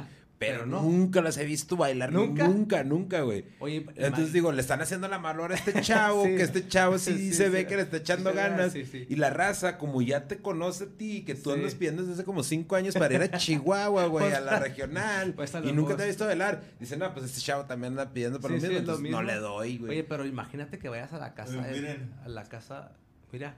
[0.46, 0.82] Pero, Pero no.
[0.82, 2.12] nunca las he visto bailar.
[2.12, 2.46] ¿Nunca?
[2.46, 3.44] Nunca, nunca, güey.
[3.60, 6.36] Oye, Entonces digo, le están haciendo la malora a este chavo, Sí.
[6.36, 7.66] que este chavo sí, Sí, se sí, ve sí.
[7.66, 8.72] que le está echando ganas.
[8.72, 9.06] sí, sí.
[9.08, 11.56] Y la raza, como ya te conoce a ti, que tú Sí.
[11.56, 14.58] andas pidiendo desde hace como cinco años para ir a Chihuahua, güey, Pues, a la
[14.58, 15.34] regional.
[15.34, 16.62] pues, a y nunca te ha visto bailar.
[16.80, 19.10] Dicen, no, pues este chavo también anda pidiendo para Sí, lo sí, mismo, lo entonces
[19.12, 19.90] no le doy, güey.
[19.92, 21.54] Oye, pero imagínate que vayas a la casa.
[21.68, 22.10] Eh, de- miren.
[22.24, 22.92] A la casa.
[23.30, 23.54] Mira.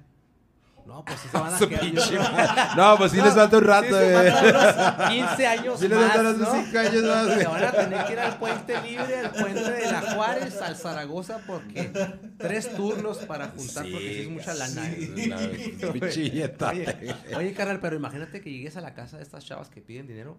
[0.86, 2.68] No, pues sí se van a quedar.
[2.76, 4.12] No, pues sí les falta un rato, güey.
[4.12, 6.62] faltan unos 15 años Sí les más, faltan unos ¿no?
[6.64, 7.38] cinco años más, güey.
[7.40, 10.76] Se van a tener que ir al puente libre, al puente de la Juárez, al
[10.76, 11.90] Zaragoza, porque
[12.38, 14.90] tres turnos para juntar, porque sí es mucha lana.
[14.90, 15.74] ¿eh?
[15.90, 16.54] Oye,
[17.36, 20.38] oye, carnal, pero imagínate que llegues a la casa de estas chavas que piden dinero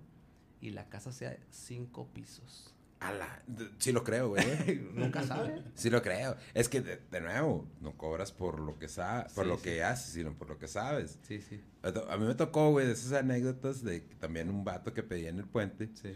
[0.62, 2.75] y la casa sea cinco pisos.
[3.00, 3.44] Ala,
[3.78, 4.44] sí lo creo, güey.
[4.94, 5.62] Nunca sabes.
[5.76, 6.38] Sí lo creo.
[6.54, 9.64] Es que, de, de nuevo, no cobras por lo que sabes, por Sí, lo sí.
[9.64, 11.20] que haces, sino por lo que sabes.
[11.28, 15.04] Sí, sí, A mí me tocó, güey, de esas anécdotas de también un vato que
[15.04, 15.90] pedía en el puente.
[15.94, 16.14] sí.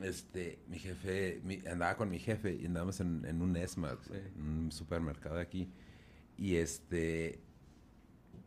[0.00, 4.12] Este, mi jefe, mi- andaba con mi jefe y andábamos en, en un ESMA, Sí.
[4.14, 5.70] en un supermercado de aquí.
[6.38, 7.38] Y este,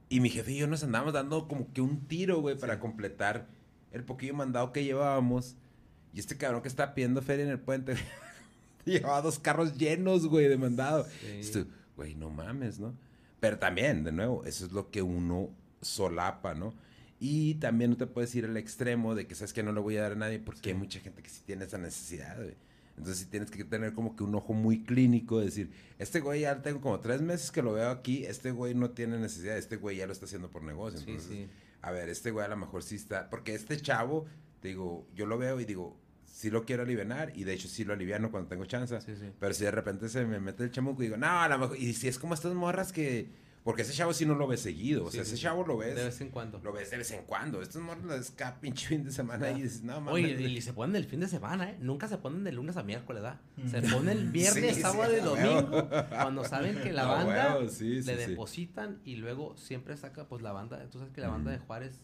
[0.10, 3.48] y mi jefe y yo nos andábamos dando como que un tiro, güey, para completar
[3.92, 5.56] el poquillo mandado que llevábamos.
[6.14, 7.96] Y este cabrón que estaba pidiendo feria en el puente,
[8.86, 11.08] llevaba dos carros llenos, güey, de mandado.
[11.42, 11.52] Sí.
[11.52, 12.94] Tú, güey, no mames, ¿no?
[13.40, 15.50] Pero también, de nuevo, eso es lo que uno
[15.82, 16.74] solapa, ¿no?
[17.20, 19.98] Y también no te puedes ir al extremo de que sabes que no le voy
[19.98, 22.56] a dar a nadie porque hay mucha gente que sí tiene esa necesidad, güey.
[22.98, 26.42] Entonces sí tienes que tener como que un ojo muy clínico, de decir, este güey
[26.42, 29.78] ya tengo como tres meses que lo veo aquí, este güey no tiene necesidad, este
[29.78, 31.00] güey ya lo está haciendo por negocio.
[31.00, 31.48] Sí, Entonces, sí.
[31.82, 34.26] a ver, este güey a lo mejor sí está, porque este chavo,
[34.60, 35.98] te digo, yo lo veo y digo,
[36.36, 39.00] sí lo quiero aliviar y de hecho sí lo aliviano cuando tengo chance.
[39.02, 39.30] Sí, sí.
[39.40, 41.78] Pero si de repente se me mete el chamuco y digo, no, a lo mejor,
[41.78, 43.30] y si es como estas morras que,
[43.64, 45.44] porque ese chavo sí no lo ves seguido, o sea, sí, ese sí.
[45.44, 46.60] chavo lo ves, De vez en cuando.
[46.64, 49.52] lo ves de vez en cuando, estas morras las ves cada pinche fin de semana
[49.52, 50.14] y dices, no, mames.
[50.26, 51.78] Oye, y se ponen el fin de semana, ¿eh?
[51.80, 53.40] Nunca se ponen de lunes a miércoles, ¿verdad?
[53.70, 53.92] Se Mm.
[53.92, 58.02] ponen el viernes, Sí, sábado sí, y domingo, cuando saben que la banda huevo, sí,
[58.02, 58.30] sí, le sí.
[58.32, 61.60] depositan y luego siempre saca, pues la banda, tú sabes que la banda de.
[61.60, 62.00] Juárez,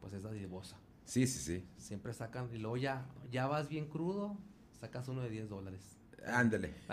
[0.00, 0.78] pues es dadivosa.
[1.04, 1.66] Sí, sí, sí.
[1.78, 4.38] Siempre sacan y luego ya, ya vas bien crudo,
[4.80, 5.80] sacas uno de 10 dólares.
[6.26, 6.68] Ándele.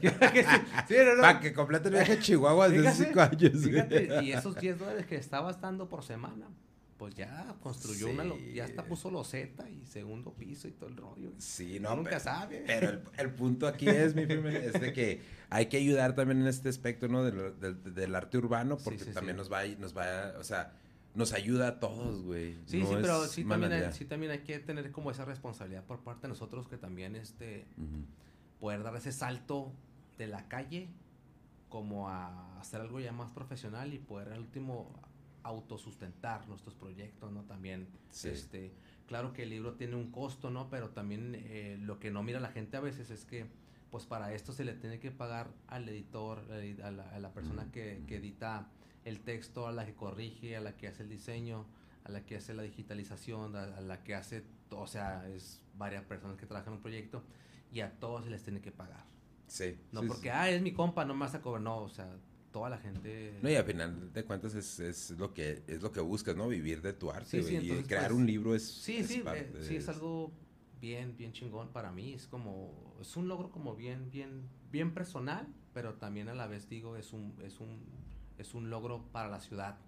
[0.00, 0.08] sí,
[0.88, 1.20] sí, no, no.
[1.22, 3.62] Para que complete el viaje a Chihuahua desde hace Fíjate, cinco años.
[3.62, 3.72] güey.
[3.72, 6.48] Fíjate, y esos 10 dólares que estabas dando por semana,
[6.98, 8.52] pues ya construyó una, Sí.
[8.54, 11.30] ya hasta puso loseta y segundo piso y todo el rollo.
[11.38, 12.64] Sí, no, nunca pero, sabe.
[12.66, 16.40] pero el, el punto aquí es, mi primer, es de que hay que ayudar también
[16.40, 17.22] en este aspecto, ¿no?
[17.22, 20.72] Del, del- del arte urbano, porque sí, también nos va, nos va, o sea,
[21.14, 22.56] nos ayuda a todos, güey.
[22.66, 25.84] Sí, No sí, pero sí también, hay, sí también hay que tener como esa responsabilidad
[25.84, 27.66] por parte de nosotros que también este
[28.60, 29.72] poder dar ese salto
[30.18, 30.88] de la calle
[31.68, 34.92] como a hacer algo ya más profesional y poder al último
[35.42, 37.42] autosustentar nuestros proyectos, ¿no?
[37.42, 38.28] También, Sí.
[38.28, 38.72] este,
[39.06, 40.68] claro que el libro tiene un costo, ¿no?
[40.70, 43.46] Pero también eh, lo que no mira la gente a veces es que,
[43.90, 46.40] pues para esto se le tiene que pagar al editor,
[46.82, 48.68] a la, a la persona que, que edita
[49.04, 51.66] el texto, a la que corrige, a la que hace el diseño,
[52.04, 56.04] a la que hace la digitalización, a, a la que hace, o sea, es varias
[56.04, 57.22] personas que trabajan en un proyecto
[57.72, 59.04] y a todos se les tiene que pagar.
[59.46, 59.76] Sí.
[59.92, 60.28] No sí, porque, sí.
[60.32, 62.16] ah, es mi compa, no me vas a cobrar, no, o sea,
[62.52, 63.38] toda la gente...
[63.42, 66.48] No, y al final de cuentas es, es lo que es lo que buscas, ¿no?
[66.48, 68.98] Vivir de tu arte, Sí, sí, güey, y entonces, crear pues, un libro es Sí,
[68.98, 70.32] es sí, parte eh, sí, es algo
[70.80, 72.12] bien, bien chingón para mí.
[72.12, 76.68] Es como, es un logro como bien, bien, bien personal, pero también a la vez
[76.68, 77.80] digo, es un, es un,
[78.38, 79.78] es un logro para la ciudad.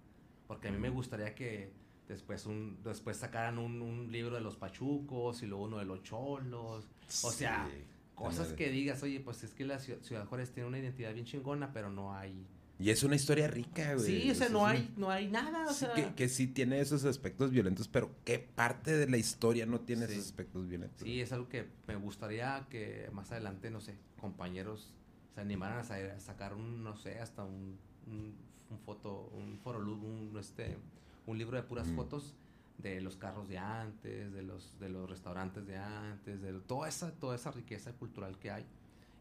[0.47, 1.71] Porque a mí me gustaría que
[2.07, 6.03] después un, después sacaran un, un libro de los pachucos y luego uno de los
[6.03, 6.87] cholos.
[7.23, 7.83] O sea, Sí,
[8.15, 11.25] Cosas que digas, oye, pues es que la ciudad, Ciudad Juárez tiene una identidad bien
[11.27, 12.47] chingona, pero no hay,
[12.79, 14.21] Y es una historia rica, güey.
[14.23, 15.93] Sí, o sea, no hay, no hay nada, o Sí, sea...
[15.93, 20.07] que, que sí tiene esos aspectos violentos, pero ¿qué parte de la historia no tiene
[20.07, 20.13] Sí.
[20.13, 21.01] esos aspectos violentos?
[21.03, 24.93] Sí, es algo que me gustaría que más adelante, no sé, compañeros
[25.35, 27.77] se animaran a sacar un, no sé, hasta un,
[28.07, 28.33] un,
[28.69, 30.77] un foto, un forolu- un, este,
[31.25, 31.95] un libro de puras Ujú.
[31.97, 32.33] fotos
[32.77, 37.11] de los carros de antes, de los, de los restaurantes de antes, de toda esa,
[37.13, 38.65] toda esa riqueza cultural que hay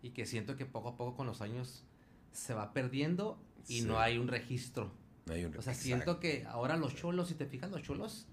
[0.03, 1.85] y que siento que poco a poco con los años
[2.33, 3.87] se va perdiendo y Sí.
[3.87, 4.93] no hay un registro.
[5.27, 8.27] No hay un- O sea, siento que ahora los cholos, si te fijas, los cholos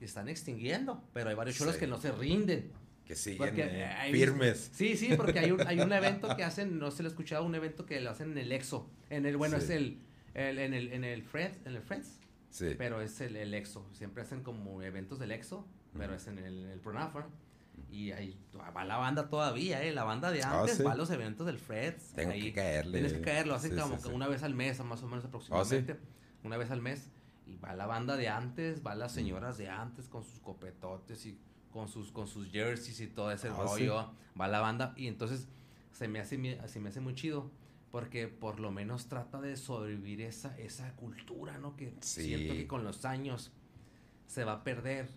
[0.00, 1.80] están extinguiendo, pero hay varios cholos Sí.
[1.80, 2.70] que no se rinden.
[3.06, 4.70] Que siguen eh, hay- firmes.
[4.74, 7.44] Sí, sí, porque hay un, hay un evento que hacen, no se lo he escuchado,
[7.44, 8.88] un evento que lo hacen en el EXO.
[9.10, 9.64] En el, bueno, Sí.
[9.64, 9.98] es el,
[10.34, 12.18] el- en el, en el Friends, en el Friends,
[12.50, 12.74] Sí.
[12.76, 13.86] pero es el, el EXO.
[13.92, 16.80] Siempre hacen como eventos del EXO, pero es en el, el.
[17.90, 19.92] Y ahí va la banda todavía, ¿eh?
[19.92, 20.82] La banda de Ah, antes sí.
[20.82, 22.12] va a los eventos del Friends.
[22.14, 22.92] Tengo ahí que caerle.
[22.98, 25.96] Tienes que caerlo, hacen Sí, como sí, una vez al mes, más o menos aproximadamente.
[26.42, 27.08] Una vez al mes.
[27.46, 31.38] Y va la banda de antes, va las señoras de antes con sus copetotes y
[31.76, 34.10] con sus, con sus jerseys y todo ese Ah, rollo.
[34.40, 35.46] Va la banda y entonces
[35.92, 37.50] se me hace, se me hace muy chido.
[37.92, 41.76] Porque por lo menos trata de sobrevivir esa, esa cultura, ¿no?
[41.76, 42.22] Que Sí.
[42.24, 43.52] siento que con los años
[44.26, 45.08] se va a perder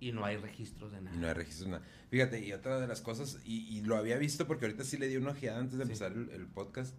[0.00, 1.16] y no hay registros de nada.
[1.16, 1.84] No hay registro de nada.
[2.10, 5.08] Fíjate, y otra de las cosas, y, y lo había visto porque ahorita sí le
[5.08, 5.90] di una ojeada antes de Sí.
[5.92, 6.94] empezar el, el podcast.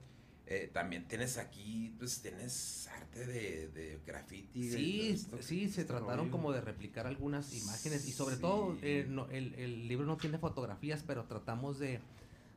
[0.47, 4.67] Eh, también tienes aquí, pues tienes arte de, de graffiti.
[4.67, 6.31] de Sí, esto- sí, se este trataron rollo.
[6.31, 8.41] como de replicar algunas imágenes y sobre Sí.
[8.41, 11.99] todo eh, no, el, el libro no tiene fotografías, pero tratamos de,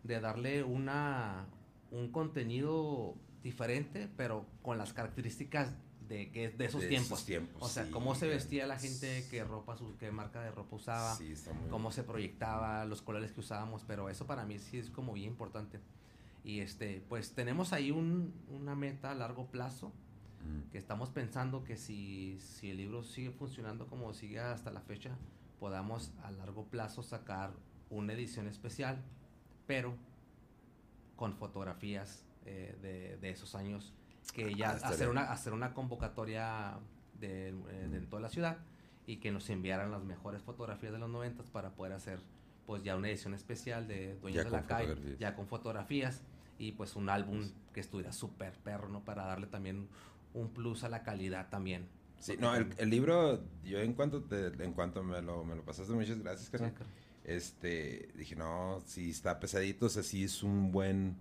[0.05, 1.47] de darle una
[1.91, 5.71] un contenido diferente, pero con las características
[6.07, 7.13] de que de esos De tiempos.
[7.19, 10.43] esos tiempos, o sea, sí, cómo se vestía la gente, qué ropa, su- qué marca
[10.43, 11.33] de ropa usaba, Sí,
[11.71, 15.29] cómo se proyectaba, los colores que usábamos, pero eso para mí sí es como bien
[15.31, 15.81] importante.
[16.49, 19.93] Y este, pues tenemos ahí un, una meta a largo plazo
[20.41, 20.71] Mm.
[20.71, 25.11] que estamos pensando que si, si el libro sigue funcionando como sigue hasta la fecha,
[25.59, 27.51] podamos a largo plazo sacar
[27.91, 29.03] una edición especial,
[29.67, 29.95] pero
[31.17, 33.93] con fotografías eh, de, de esos años,
[34.33, 36.79] que ya Ah, estaría- hacer, una, hacer una convocatoria
[37.21, 38.59] de, eh, de en toda la ciudad
[39.07, 42.21] y que nos enviaran las mejores fotografías de los noventas para poder hacer
[42.65, 46.23] pues ya una edición especial de Dueños Ya de la Calle, ya con fotografías
[46.59, 49.05] y pues un álbum que estuviera súper perro, ¿no?
[49.05, 49.89] Para darle también
[50.35, 51.87] un plus a la calidad también.
[52.21, 55.65] Sí, no, el, el libro, yo en cuanto te, en cuanto me lo, me lo
[55.65, 56.75] pasaste, muchas gracias, carnal.
[57.25, 61.17] Este, dije, no, sí está pesadito, o sea, sí es un buen,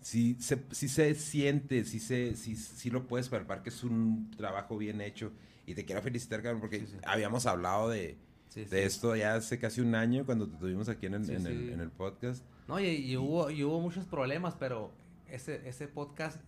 [0.00, 4.30] sí se, sí se siente, sí, se, sí, sí lo puedes palpar que es un
[4.36, 5.32] trabajo bien hecho.
[5.66, 6.96] Y te quiero felicitar, cabrón, porque Sí, sí.
[7.04, 8.16] habíamos hablado de,
[8.48, 8.86] Sí, de sí.
[8.86, 11.58] esto ya hace casi un año cuando te tuvimos aquí en el, Sí, en el,
[11.68, 11.72] sí.
[11.72, 12.44] en el podcast.
[12.68, 14.90] No, y, y hubo, y hubo muchos problemas, pero
[15.28, 16.40] ese, ese podcast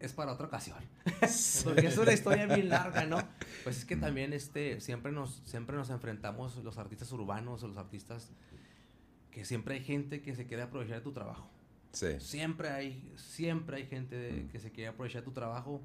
[0.00, 0.78] es para otra ocasión.
[1.64, 3.18] Porque es una historia bien larga, ¿no?
[3.64, 7.76] Pues es que también este, siempre, nos, siempre nos enfrentamos los artistas urbanos o los
[7.76, 8.30] artistas
[9.30, 11.48] que siempre hay gente que se quiere aprovechar de tu trabajo.
[11.92, 12.20] Sí.
[12.20, 14.48] Siempre hay, siempre hay gente de- Mm.
[14.48, 15.80] que se quiere aprovechar de tu trabajo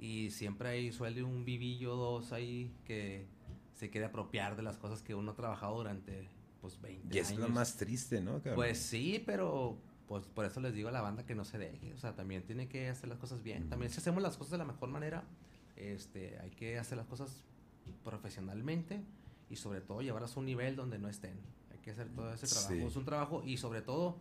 [0.00, 3.26] y siempre hay, suele un vivillo o dos ahí que
[3.74, 6.28] se quiere apropiar de las cosas que uno ha trabajado durante
[6.60, 7.42] pues 20 Y es años.
[7.42, 8.54] lo más triste, ¿no, cabrón?
[8.56, 11.92] Pues sí, pero pues por eso les digo a la banda que no se deje,
[11.92, 13.62] o sea, también tiene que hacer las cosas bien.
[13.62, 13.70] Ujú.
[13.70, 15.24] También si hacemos las cosas de la mejor manera,
[15.76, 17.44] este, hay que hacer las cosas
[18.04, 19.02] profesionalmente
[19.50, 21.38] y sobre todo llevarlas a un nivel donde no estén.
[21.70, 22.74] Hay que hacer todo ese trabajo.
[22.74, 22.82] Sí.
[22.82, 24.18] Es un trabajo y sobre todo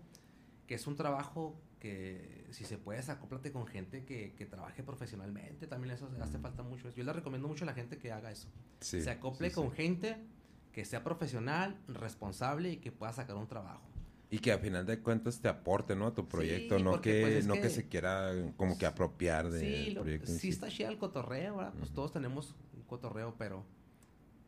[0.67, 5.67] que es un trabajo que si se puede, acóplate con gente que, que trabaje profesionalmente.
[5.67, 6.89] También eso hace falta mucho.
[6.89, 8.49] Yo le recomiendo mucho a la gente que haga eso.
[8.81, 10.17] Sí, se acople sí, con gente
[10.72, 13.82] que sea profesional, responsable y que pueda sacar un trabajo.
[14.30, 16.07] Y que a final de cuentas te aporte, ¿no?
[16.07, 17.61] A tu proyecto, Sí, no, porque, que, pues, es no que...
[17.61, 20.32] que- se quiera como que apropiar de Sí, lo- proyecto.
[20.32, 21.74] en sí está chido el cotorreo, ¿verdad?
[21.74, 21.95] Pues Ujú.
[21.95, 23.63] todos tenemos un cotorreo, pero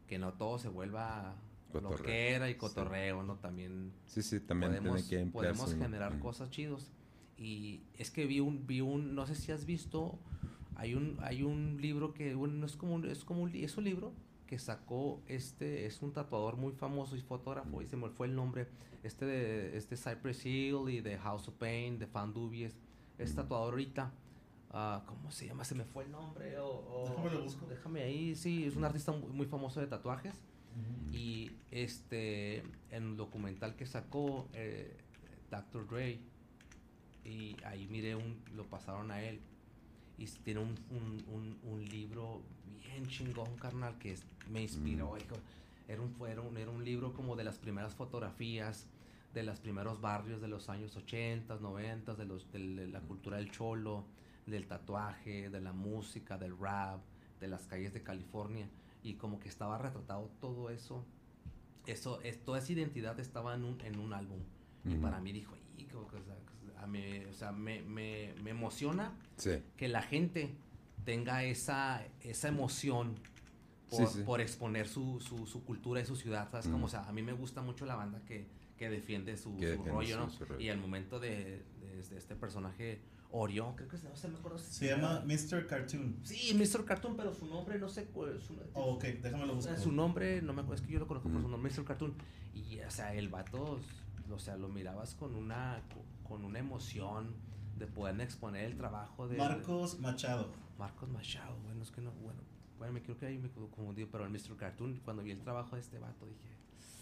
[0.07, 1.35] que no todo se vuelva
[1.71, 1.97] Cotorreo.
[1.99, 2.59] loquera y Sí.
[2.59, 3.35] cotorreo, ¿no?
[3.37, 6.21] También Sí, sí, también podemos, tiene que podemos generar Ujú.
[6.21, 6.91] cosas chidos.
[7.37, 10.19] Y es que vi un, vi un, no sé si has visto,
[10.75, 13.77] hay un, hay un libro que, bueno, no es como un, es como un, es
[13.77, 14.11] un libro
[14.49, 18.35] que sacó este, es un tatuador muy famoso y fotógrafo, y se me fue el
[18.35, 18.67] nombre,
[19.03, 22.75] este de, este Cypress Hill y de House of Pain, de Fan Dubies,
[23.19, 24.11] es tatuador ahorita,
[24.71, 25.63] ah, ¿cómo se llama?
[25.65, 27.67] Se me fue el nombre, o, o- Déjame lo busco.
[27.67, 30.33] Déjame ahí, sí, es un artista muy, muy famoso de tatuajes,
[31.13, 34.97] y este, en un documental que sacó eh,
[35.51, 35.87] Dr.
[35.87, 36.19] Dre,
[37.23, 39.41] y ahí miré un, lo pasaron a él,
[40.17, 42.41] y tiene un, un, un, un libro
[42.91, 44.15] bien chingón, carnal, que
[44.49, 45.13] me inspiró.
[45.13, 45.17] Mm.
[45.17, 45.35] hijo.
[45.87, 48.85] Era, un, era, un, era un libro como de las primeras fotografías,
[49.33, 53.51] de los primeros barrios de los años 80, 90, de, los, de la cultura del
[53.51, 54.03] cholo,
[54.45, 56.99] del tatuaje, de la música, del rap,
[57.39, 58.67] de las calles de California.
[59.03, 61.05] Y como que estaba retratado todo eso.
[61.85, 64.39] Eso, es, toda esa identidad estaba en un, en un álbum.
[64.85, 65.01] Y Ujú.
[65.01, 66.35] para mí dijo, "Y, como que, o sea,
[66.83, 69.61] a mí- o sea, me, me, me emociona Sí.
[69.77, 70.53] que la gente
[71.05, 73.15] tenga esa, esa emoción
[73.89, 74.21] Sí, por, sí.
[74.23, 76.67] por exponer su, su, su cultura y su ciudad, ¿sabes?
[76.67, 76.71] Mm.
[76.73, 78.47] Como, o sea, a mí me gusta mucho la banda que,
[78.77, 80.29] que defiende su, Que su defiende rollo, su- ¿no?
[80.29, 80.61] su rollo.
[80.61, 84.37] Y al momento de, de este, este personaje, Orión, creo que se, no sé, me
[84.37, 85.65] acuerdo si Se llama Mr.
[85.65, 86.17] Cartoon.
[86.23, 86.85] Sí, Mr.
[86.85, 88.43] Cartoon, pero su nombre no sé cuál es.
[88.43, 89.75] Su, Oh, ok, déjame lo busco.
[89.75, 91.43] su nombre, no me acuerdo, es que yo lo conozco por Mm.
[91.45, 91.83] su nombre, Mr.
[91.83, 92.13] Cartoon.
[92.53, 93.79] Y, o sea, el vato,
[94.31, 95.81] o sea, lo mirabas con una,
[96.27, 97.33] con una emoción
[97.75, 99.37] de poder exponer el trabajo de...
[99.37, 100.51] Marcos Machado.
[100.79, 102.39] Marcos Machado, bueno, es que no, bueno,
[102.79, 104.55] bueno, me creo que ahí me confundí, pero el Mr.
[104.57, 106.57] Cartoon, cuando vi el trabajo de este vato, dije...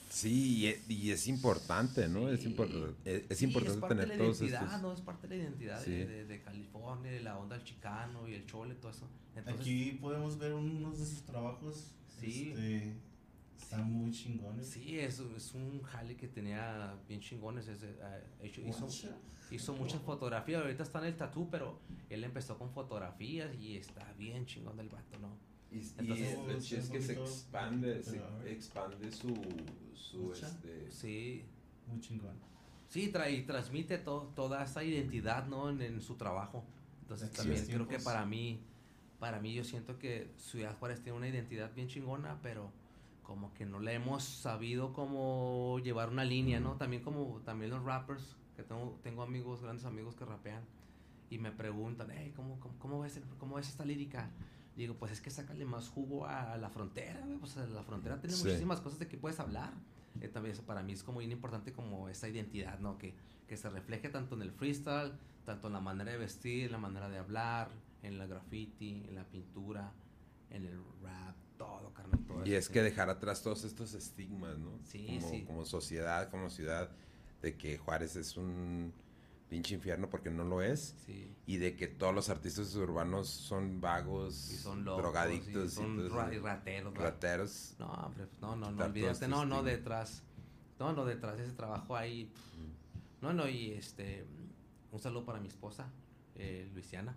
[0.10, 2.30] Sí, y es, y es importante, ¿no?
[2.30, 2.56] Es, Sí.
[2.56, 4.82] impor- es, es Sí, importante parte tener de la todos identidad, estos.
[4.82, 4.94] ¿no?
[4.94, 5.92] Es parte de la identidad Sí.
[5.92, 9.08] de, de, de California, de la onda del chicano y el chole, todo eso.
[9.36, 11.92] Entonces, Aquí podemos ver unos de sus trabajos.
[12.20, 12.50] Sí.
[12.50, 12.96] Este,
[13.62, 14.68] están muy chingones.
[14.68, 17.68] sí, es, es un jale que tenía bien chingones.
[17.68, 18.88] ese, ah, hecho, hizo,
[19.52, 21.80] hizo muchas fotografías, ahorita está en el tatú, pero
[22.10, 25.38] él empezó con fotografías y está bien chingón del vato, ¿no?
[25.72, 29.34] Y, Entonces- lo chido es que se expande, se expande su,
[29.94, 31.44] su este, Sí,
[31.88, 32.36] Muy chingón.
[32.88, 35.70] sí, trae, y transmite to- toda esa identidad, ¿no?
[35.70, 36.64] En, en su trabajo.
[37.02, 38.60] Entonces también creo que para mí,
[39.20, 42.72] para mí yo siento que Ciudad Juárez tiene una identidad bien chingona, pero
[43.28, 46.78] como que no le hemos sabido cómo llevar una línea, ¿no?
[46.78, 50.64] También como también los rappers, que tengo, tengo amigos, grandes amigos que rapean
[51.30, 54.30] y me preguntan, hey, ¿cómo, cómo, cómo ves, cómo ves esta lírica?
[54.78, 57.38] Digo, pues es que sácale más jugo a la frontera, güey.
[57.38, 58.46] Pues la frontera tiene Sí.
[58.46, 59.74] muchísimas cosas de que puedes hablar.
[60.22, 62.98] Eh, también para mí es como bien importante como esa identidad, ¿no?
[62.98, 63.14] Que,
[63.46, 65.12] que se refleje tanto en el freestyle,
[65.46, 67.70] tanto en la manera de vestir, en la manera de hablar,
[68.04, 69.92] en la graffiti, en la pintura,
[70.50, 74.58] en el rap, todo, carnal, todo Y eso, es que dejar atrás todos estos estigmas,
[74.58, 74.80] ¿no?
[74.84, 75.44] Sí, como, sí.
[75.46, 76.90] como sociedad, como ciudad,
[77.42, 78.94] de que Juárez es un
[79.50, 80.96] pinche infierno porque no lo es.
[81.06, 81.34] Sí.
[81.46, 86.00] Y de que todos los artistas urbanos son vagos, Y son locos, drogadictos, y son
[86.06, 87.00] y ra- rateros, ¿no?
[87.00, 87.76] rateros.
[87.80, 90.24] No, hombre, pues, no, no, no, olvídate, todos no, no, detrás,
[90.80, 94.26] no, no, detrás de ese trabajo ahí, pff, no, no, y este,
[94.92, 95.90] un saludo para mi esposa,
[96.36, 97.16] eh, Luisiana,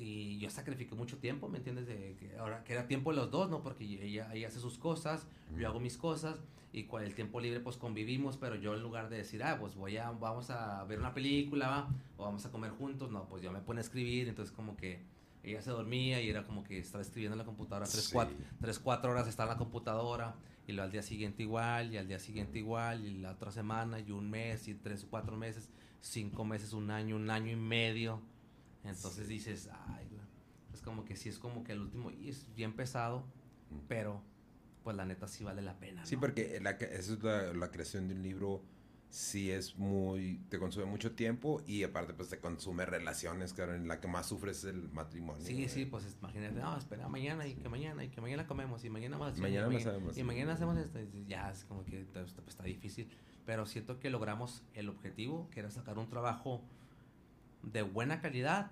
[0.00, 1.86] y yo sacrifiqué mucho tiempo, ¿me entiendes?
[1.86, 3.62] De que ahora que era tiempo de los dos, ¿no?
[3.62, 5.26] Porque ella, ella hace sus cosas,
[5.58, 6.40] yo hago mis cosas,
[6.72, 9.74] y con el tiempo libre pues convivimos, pero yo en lugar de decir, ah, pues
[9.74, 11.88] voy a, vamos a ver una película, ¿va?
[12.16, 15.00] o vamos a comer juntos, no, pues yo me pone a escribir, entonces como que
[15.42, 18.12] ella se dormía y era como que estaba escribiendo en la computadora tres, Sí.
[18.12, 20.36] cuatro, tres, cuatro horas está en la computadora
[20.66, 24.12] y al día siguiente igual y al día siguiente igual y la otra semana y
[24.12, 25.70] un mes y tres cuatro meses,
[26.00, 28.20] cinco meses, un año, un año y medio.
[28.84, 30.08] Entonces dices, ay,
[30.72, 33.24] es como que sí, es como que el último, y es bien pesado,
[33.88, 34.22] pero
[34.82, 36.04] pues la neta sí vale la pena.
[36.06, 36.20] Sí, ¿no?
[36.20, 38.62] porque la, eso es la, la creación de un libro,
[39.10, 43.88] sí es muy, te consume mucho tiempo y aparte pues te consume relaciones, claro, en
[43.88, 45.44] la que más sufres es el matrimonio.
[45.44, 45.68] Sí, güey.
[45.68, 49.18] sí, pues imagínate, no, espera mañana y que mañana y que mañana comemos y mañana
[49.18, 49.36] más.
[49.38, 50.24] Mañana y más sabemos, Y sí.
[50.24, 51.00] mañana hacemos esto.
[51.00, 53.08] y ya, es como que pues, está difícil.
[53.44, 56.62] Pero siento que logramos el objetivo, que era sacar un trabajo
[57.62, 58.70] de buena calidad,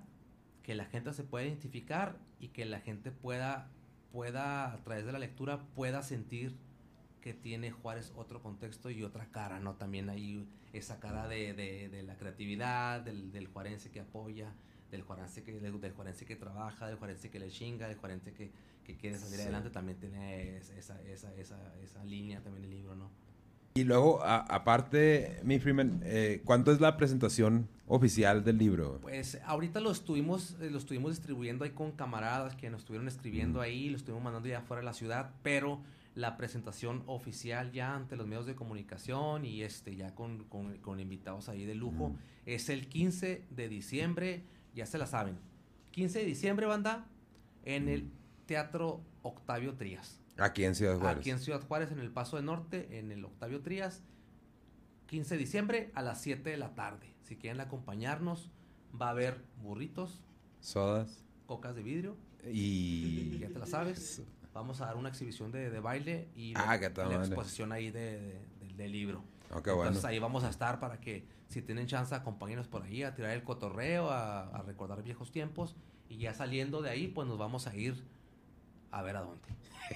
[0.63, 3.71] que la gente se pueda identificar y que la gente pueda,
[4.13, 6.57] pueda, a través de la lectura, pueda sentir
[7.21, 9.75] que tiene Juárez otro contexto y otra cara, ¿no?
[9.75, 14.53] También hay esa cara de, de, de la creatividad, del, del juarense que apoya,
[14.91, 18.33] del juarense que, del, del juarense que trabaja, del juarense que le chinga, del juarense
[18.33, 18.51] que,
[18.85, 19.43] que quiere salir Sí.
[19.43, 23.11] adelante, también tiene es- esa, esa, esa, esa línea también el libro, ¿no?
[23.79, 28.99] Y luego, a- aparte, mi Freeman, eh, ¿cuánto es la presentación oficial del libro?
[29.01, 33.61] Pues ahorita lo estuvimos, eh, lo estuvimos distribuyendo ahí con camaradas que nos estuvieron escribiendo
[33.61, 33.63] Mm.
[33.63, 35.81] ahí, lo estuvimos mandando ya fuera de la ciudad, pero
[36.17, 40.99] la presentación oficial ya ante los medios de comunicación y este ya con, con- con
[40.99, 42.17] invitados ahí de lujo Mm.
[42.47, 44.43] es el 15 de diciembre,
[44.75, 45.37] ya se la saben.
[45.93, 47.07] 15 de diciembre, banda,
[47.65, 48.11] en el
[48.47, 50.19] Teatro Octavio Trías.
[50.39, 51.19] Aquí en Ciudad Juárez.
[51.21, 54.03] Aquí en Ciudad Juárez, en el Paso de Norte, en el Octavio Trías,
[55.07, 57.13] 15 de diciembre a las 7 de la tarde.
[57.23, 58.51] Si quieren acompañarnos,
[59.01, 60.21] va a haber burritos,
[60.61, 61.25] Sodas.
[61.47, 62.17] cocas de vidrio,
[62.47, 63.39] Y...
[63.39, 64.23] ya te la sabes.
[64.55, 68.19] Vamos a dar una exhibición de, de baile y Ah, la, la exposición ahí de,
[68.21, 69.23] de- del- del libro.
[69.63, 69.83] Qué bueno.
[69.89, 73.31] Entonces ahí vamos a estar para que si tienen chance acompáñenos por ahí a tirar
[73.33, 75.75] el cotorreo, a, a recordar viejos tiempos
[76.09, 78.05] y ya saliendo de ahí pues nos vamos a ir
[78.91, 79.49] a ver a dónde.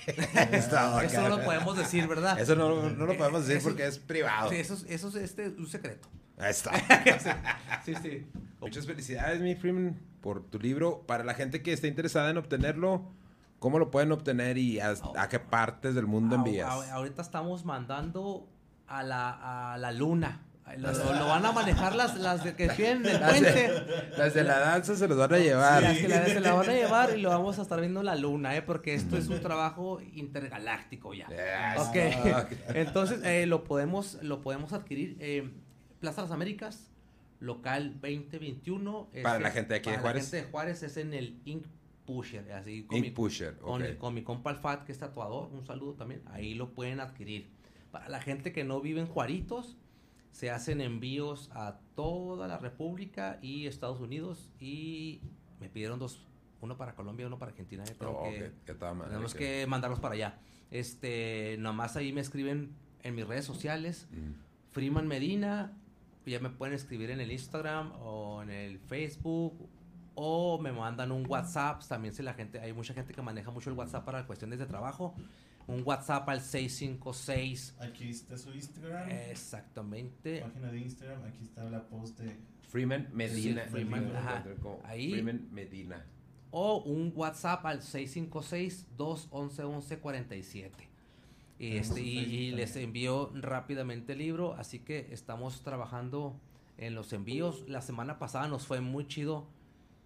[0.53, 2.39] Está Eso no lo podemos decir, ¿verdad?
[2.41, 4.49] Eso no, no lo podemos decir Eso- porque es privado.
[4.51, 6.09] Sí, eso, es- eso es este, un secreto.
[6.39, 6.73] Ahí está.
[7.85, 8.27] sí, sí.
[8.61, 11.03] Muchas felicidades, mi Freeman, por tu libro.
[11.07, 13.13] Para la gente que esté interesada en obtenerlo,
[13.59, 16.69] ¿cómo lo pueden obtener y a, a qué partes del mundo envías?
[16.71, 18.49] ah, ahorita estamos mandando
[18.87, 20.41] a la, a la luna.
[20.79, 23.53] Lo, van a manejar las, las de que tienen el Las puente.
[23.53, 25.83] de, las de la danza se los van a llevar.
[25.83, 28.07] Las que la, se la van a llevar y lo vamos a estar viendo en
[28.07, 28.63] la luna, ¿eh?
[28.63, 31.27] Porque esto es un trabajo intergaláctico ya.
[31.29, 31.87] Yes.
[31.87, 31.97] Ok.
[32.45, 32.53] Ok.
[32.75, 35.17] Entonces, eh, lo, podemos, lo podemos adquirir.
[35.21, 35.51] eh,
[36.01, 36.91] Plaza Las Américas,
[37.39, 39.11] local 2021.
[39.13, 40.25] es Para la en- gente de aquí de para Juárez.
[40.25, 41.67] La gente de Juárez es en el Ink
[42.07, 42.51] Pusher.
[42.53, 43.97] Así, con Ink mi- Pusher, con, ok.
[43.99, 46.23] con mi compa Alfat, que es tatuador, un saludo también.
[46.33, 47.51] Ahí lo pueden adquirir.
[47.91, 49.77] Para la gente que no vive en Juaritos,
[50.33, 54.51] se hacen envíos a toda la República y Estados Unidos.
[54.59, 55.21] Y
[55.61, 56.27] me pidieron dos,
[56.61, 57.85] uno para Colombia y uno para Argentina.
[57.85, 58.53] eh, tengo Oh, que-
[59.07, 60.39] tenemos que mandarlos para allá.
[60.71, 64.09] Este, nomás ahí me escriben en mis redes sociales.
[64.11, 64.33] Mm.
[64.73, 65.73] Freeman Medina,
[66.25, 69.69] ya me pueden escribir en el Instagram o en el Facebook
[70.15, 71.83] o me mandan un WhatsApp.
[71.87, 74.67] También si la gente, hay mucha gente que maneja mucho el WhatsApp para cuestiones de
[74.67, 75.15] trabajo.
[75.67, 77.77] Un WhatsApp al 656.
[77.81, 79.11] Aquí está su Instagram.
[79.11, 80.41] Exactamente.
[80.41, 81.25] Página de Instagram.
[81.25, 82.37] Aquí está la post de.
[82.69, 83.65] Freeman Medina.
[83.65, 84.45] Sí, Freeman, Freeman, ajá.
[84.61, 85.13] como Ahí.
[85.13, 86.05] Freeman Medina.
[86.51, 90.71] O un WhatsApp al 656-211-1147.
[91.59, 96.41] Y, este, y, y les envío rápidamente el libro, así que estamos trabajando
[96.77, 97.69] en los envíos.
[97.69, 99.47] La semana pasada nos fue muy chido.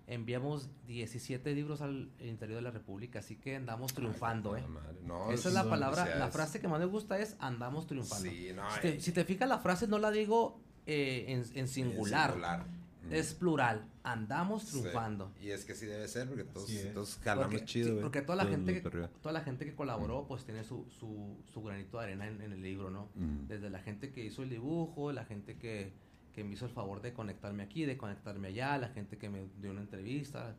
[0.08, 4.62] Enviamos 17 libros al interior de la República, así que andamos triunfando, ¿eh?
[5.04, 8.30] No, Esa es la sí, palabra, la frase que más me gusta es andamos triunfando.
[8.30, 11.58] Sí, no, si, te, eh, si te fijas, la frase no la digo eh, en,
[11.58, 12.64] en singular, singular.
[13.08, 13.12] Mm.
[13.14, 13.84] es plural.
[14.04, 14.78] Andamos Sí.
[14.80, 15.32] triunfando.
[15.40, 16.94] Y es que sí debe ser, porque todos, es.
[16.94, 20.28] todos jalamos Porque, chido, sí, porque toda la gente que, toda la gente que colaboró
[20.28, 23.08] pues tiene su, su, su granito de arena en, en el libro, ¿no?
[23.16, 23.48] Mm.
[23.48, 25.92] Desde la gente que hizo el dibujo, la gente que,
[26.36, 29.48] que me hizo el favor de conectarme aquí, de conectarme allá, la gente que me
[29.58, 30.54] dio una entrevista,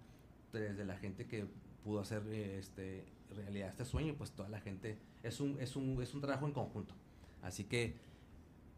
[0.51, 1.45] desde la gente que
[1.84, 6.01] pudo hacer eh, este realidad este sueño, pues toda la gente es un es un
[6.01, 6.95] es un trabajo en conjunto.
[7.43, 7.95] Así que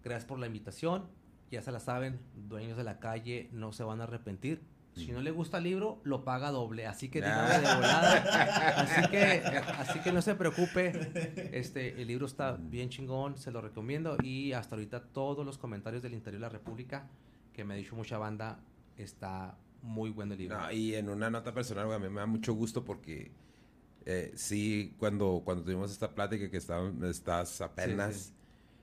[0.03, 1.07] gracias por la invitación.
[1.51, 4.61] Ya se la saben, dueños de la calle no se van a arrepentir.
[4.95, 6.85] Si no le gusta el libro, lo paga doble.
[6.85, 8.75] Así que dígame de volada.
[8.77, 9.43] Así que,
[9.77, 10.91] así que no se preocupe.
[11.53, 14.17] Este, el libro está bien chingón, se lo recomiendo.
[14.21, 17.07] Y hasta ahorita todos los comentarios del interior de la República,
[17.53, 18.59] que me ha dicho mucha banda,
[18.97, 20.59] está muy bueno el libro.
[20.59, 23.31] No, y en una nota personal, a mí me da mucho gusto porque
[24.05, 28.33] eh, sí, cuando, cuando tuvimos esta plática que estaban, estás apenas sí.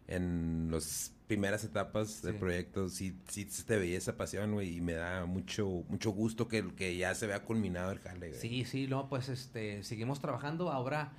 [0.09, 4.95] en las primeras etapas del proyecto, sí, sí te veía esa pasión, güey, y me
[4.95, 8.41] da mucho, mucho gusto que, que ya se vea culminado el jale, güey.
[8.41, 10.71] Sí, sí, no, pues este, seguimos trabajando.
[10.71, 11.13] Ahora,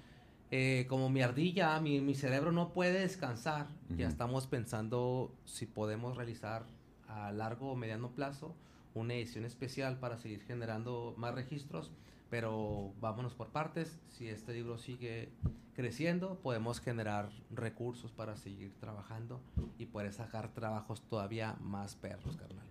[0.49, 6.15] eh, como mi ardilla, mi, mi cerebro no puede descansar, ya estamos pensando si podemos
[6.15, 6.65] realizar
[7.07, 8.55] a largo o mediano plazo
[8.97, 11.91] una edición especial para seguir generando más registros,
[12.29, 13.99] pero vámonos por partes.
[14.09, 15.29] Si este libro sigue
[15.73, 19.41] creciendo, podemos generar recursos para seguir trabajando
[19.77, 22.65] y poder sacar trabajos todavía más perros, carnal.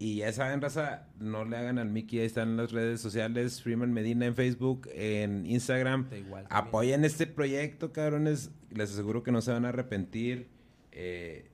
[0.00, 3.92] Y ya saben, raza, no le hagan al Mickey, ahí están las redes sociales, Freeman
[3.92, 6.08] Medina en Facebook, en Instagram.
[6.10, 6.46] Igual.
[6.48, 8.50] Apoyen este proyecto, cabrones.
[8.70, 10.48] Les aseguro que no se van a arrepentir.
[10.90, 11.50] Eh,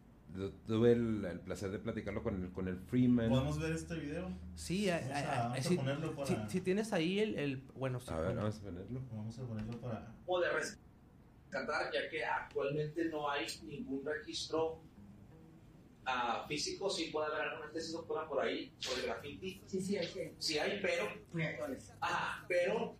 [0.66, 3.28] tuve el, el placer de platicarlo con el, con el Freeman.
[3.28, 4.30] ¿Podemos ver este video?
[4.54, 7.38] Sí, Vamos a- a- a- vamos a si, ponerlo para- si- si tienes ahí el,
[7.38, 9.00] el- bueno, sí, A ver, bueno, vamos a ponerlo.
[9.12, 10.14] Vamos a ponerlo para.
[10.26, 14.80] o de rescatar, ya que actualmente no hay ningún registro
[16.04, 20.06] ah, físico, sí puede haber alguna tesis doctora por ahí sobre graffiti, Sí, sí, hay
[20.08, 21.92] que sí hay, pero, muy actuales.
[22.00, 22.96] ajá, pero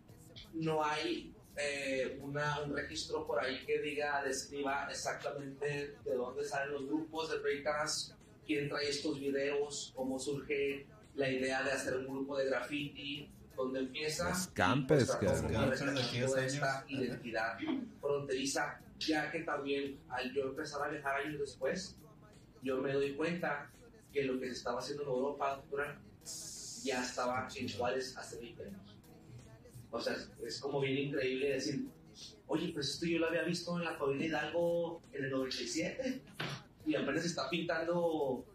[0.53, 6.73] no hay eh, una, un registro por ahí que diga, describa exactamente de dónde salen
[6.73, 8.13] los grupos de breakdance,
[8.45, 10.85] quién trae estos videos, cómo surge
[11.15, 14.29] la idea de hacer un grupo de graffiti, dónde empieza.
[14.29, 17.57] Los campes, como de esta identidad
[17.99, 21.97] fronteriza, ya que también al yo empezar a viajar años después,
[22.61, 23.71] yo me doy cuenta
[24.13, 25.63] que lo que se estaba haciendo en Europa
[26.83, 28.86] ya estaba en Juárez hace 20 años.
[29.97, 31.87] O sea, es como bien increíble decir,
[32.47, 36.21] oye, pues esto yo lo había visto en la Paulina Hidalgo en el 97
[36.85, 38.45] y apenas está pintando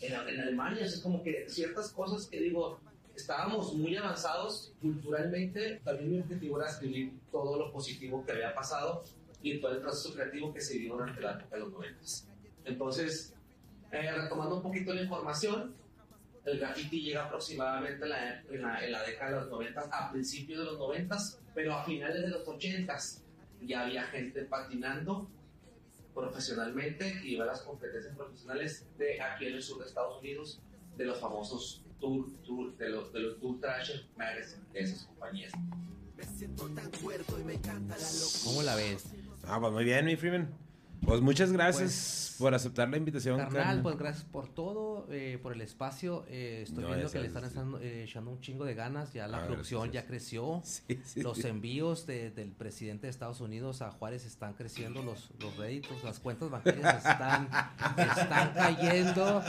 [0.00, 0.84] en, en Alemania.
[0.84, 2.78] O sea, es como que ciertas cosas que digo,
[3.16, 5.80] estábamos muy avanzados culturalmente.
[5.84, 9.02] También mi objetivo era escribir todo lo positivo que había pasado
[9.42, 12.00] y todo el proceso creativo que se vivió durante la época de los 90.
[12.64, 13.34] Entonces,
[13.90, 15.74] eh, retomando un poquito la información,
[16.44, 20.10] el graffiti llega aproximadamente en la, en la- en la década de los 90, a
[20.10, 21.16] principios de los 90,
[21.54, 22.96] pero a finales de los 80
[23.62, 25.28] ya había gente patinando
[26.14, 30.60] profesionalmente y ver las competencias profesionales de aquí en el sur de Estados Unidos
[30.96, 35.52] de los famosos tour, tour de los de los tour Thrasher magazine de esas compañías.
[38.44, 39.04] ¿Cómo la ves?
[39.44, 40.52] Ah, pues muy bien, mi Freeman.
[41.04, 43.36] Pues muchas gracias por aceptar la invitación.
[43.36, 43.82] Carnal, carnal.
[43.82, 46.24] pues gracias por todo, eh, por el espacio.
[46.28, 49.12] eh, estoy No, viendo que le están echando, eh, echando un chingo de ganas.
[49.12, 50.02] Ya la Ah, producción gracias.
[50.04, 50.60] ya creció.
[50.64, 51.48] Sí, sí, Los sí.
[51.48, 56.20] envíos de- del presidente de Estados Unidos a Juárez están creciendo, los, los réditos, las
[56.20, 57.48] cuentas bancarias están,
[57.98, 59.42] están cayendo.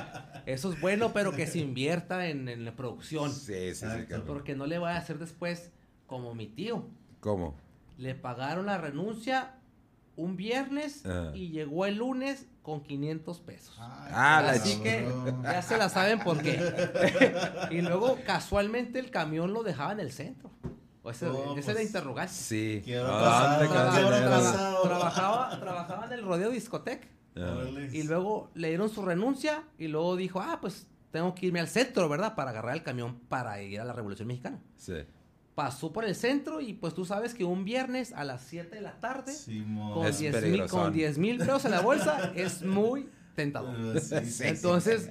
[0.48, 3.32] Eso es bueno, pero que se invierta en, en la producción.
[3.32, 4.14] Sí, sí, sí.
[4.26, 5.72] Porque no le voy a hacer después
[6.08, 6.88] como mi tío.
[7.20, 7.56] ¿Cómo?
[8.00, 9.56] Le pagaron la renuncia
[10.16, 11.32] un viernes Ah.
[11.34, 13.76] y llegó el lunes con 500 pesos.
[13.80, 15.08] Ah, la Así que
[15.44, 16.60] ya se la saben por qué.
[17.72, 20.50] y luego casualmente el camión lo dejaba en el centro.
[21.06, 22.46] O ese, Oh, ese de pues, interrogación.
[22.46, 22.82] Sí.
[22.86, 24.80] ¿Qué habrá Ah.
[24.84, 27.08] Trabajaba, trabajaba en el rodeo discoteca.
[27.36, 27.64] Ah.
[27.92, 31.68] Y luego le dieron su renuncia y luego dijo, ah, pues tengo que irme al
[31.68, 32.36] centro, ¿verdad?
[32.36, 34.60] Para agarrar el camión para ir a la Revolución Mexicana.
[34.78, 34.94] Sí.
[35.56, 38.82] Pasó por el centro y pues tú sabes que un viernes a las 7 de
[38.82, 39.94] la tarde Simón.
[39.94, 40.82] con Es 10 mil peligrosón.
[40.82, 44.00] con 10 mil pesos en la bolsa es muy tentador.
[44.00, 45.08] Sí, sí, Entonces,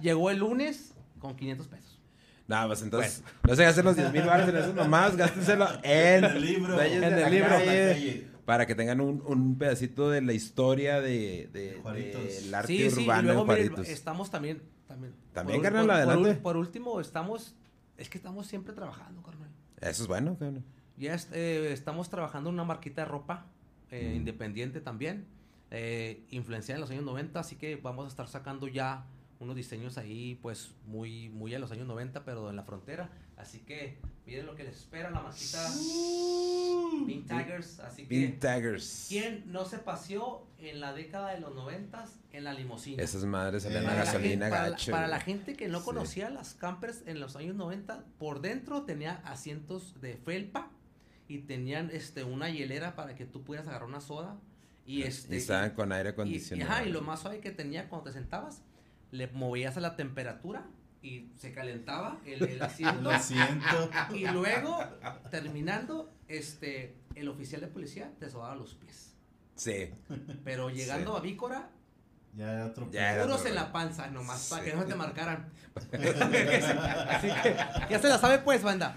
[0.00, 2.00] llegó el lunes con 500 pesos.
[2.46, 6.24] Nada, pues entonces, no se gasten los 10 mil baros en eso nomás, gástenselo en,
[6.24, 6.76] En el libro.
[6.76, 7.48] De En el libro.
[7.50, 8.28] Calle.
[8.46, 12.90] Para que tengan un, un pedacito de la historia de, de- De del arte Sí,
[12.90, 13.88] sí, y urbano luego miren, Juaritos.
[13.88, 14.62] estamos también...
[14.86, 16.30] También, También, por- carnal, por- por adelante.
[16.38, 17.54] ul- por último, estamos...
[17.96, 19.43] Es que estamos siempre trabajando, carnal.
[19.84, 20.64] Eso es bueno, cabrón.
[20.96, 23.46] Ya eh, estamos trabajando en una marquita de ropa
[23.90, 24.16] eh, Mm.
[24.16, 25.26] independiente también,
[25.70, 29.04] eh, influenciada en los años 90, así que vamos a estar sacando ya
[29.40, 33.10] unos diseños ahí, pues muy, muy a los años 90, pero en la frontera.
[33.36, 35.58] Así que miren lo que les espera la marquita
[37.06, 37.80] Pink Tigers.
[37.80, 39.06] Así que, Taggers.
[39.08, 43.02] ¿quién no se paseó en la década de los 90 en la limusina?
[43.02, 44.92] Esas madres salían Eh, a gasolina para, la- gacho.
[44.92, 45.84] para la gente que no Sí.
[45.84, 50.70] conocía las campers en los años 90, por dentro tenía asientos de felpa
[51.28, 54.38] y tenían este una hielera para que tú pudieras agarrar una soda
[54.86, 56.70] y este Y estaban con aire y- acondicionado.
[56.70, 58.62] ajá, y lo más suave que tenía cuando te sentabas,
[59.10, 60.66] le movías a la temperatura
[61.04, 63.02] y se calentaba el, el asiento.
[63.02, 63.90] Lo siento.
[64.14, 64.78] y luego,
[65.30, 69.14] terminando, este el oficial de policía te sobaba los pies.
[69.54, 69.90] Sí.
[70.42, 71.18] Pero llegando Sí.
[71.18, 71.70] a Vícora,
[72.34, 74.94] Ya era otro Ya era puros otro en la panza, nomás, para que no te
[74.96, 75.52] marcaran.
[75.92, 77.56] Así que
[77.90, 78.96] ya se la sabe pues, banda.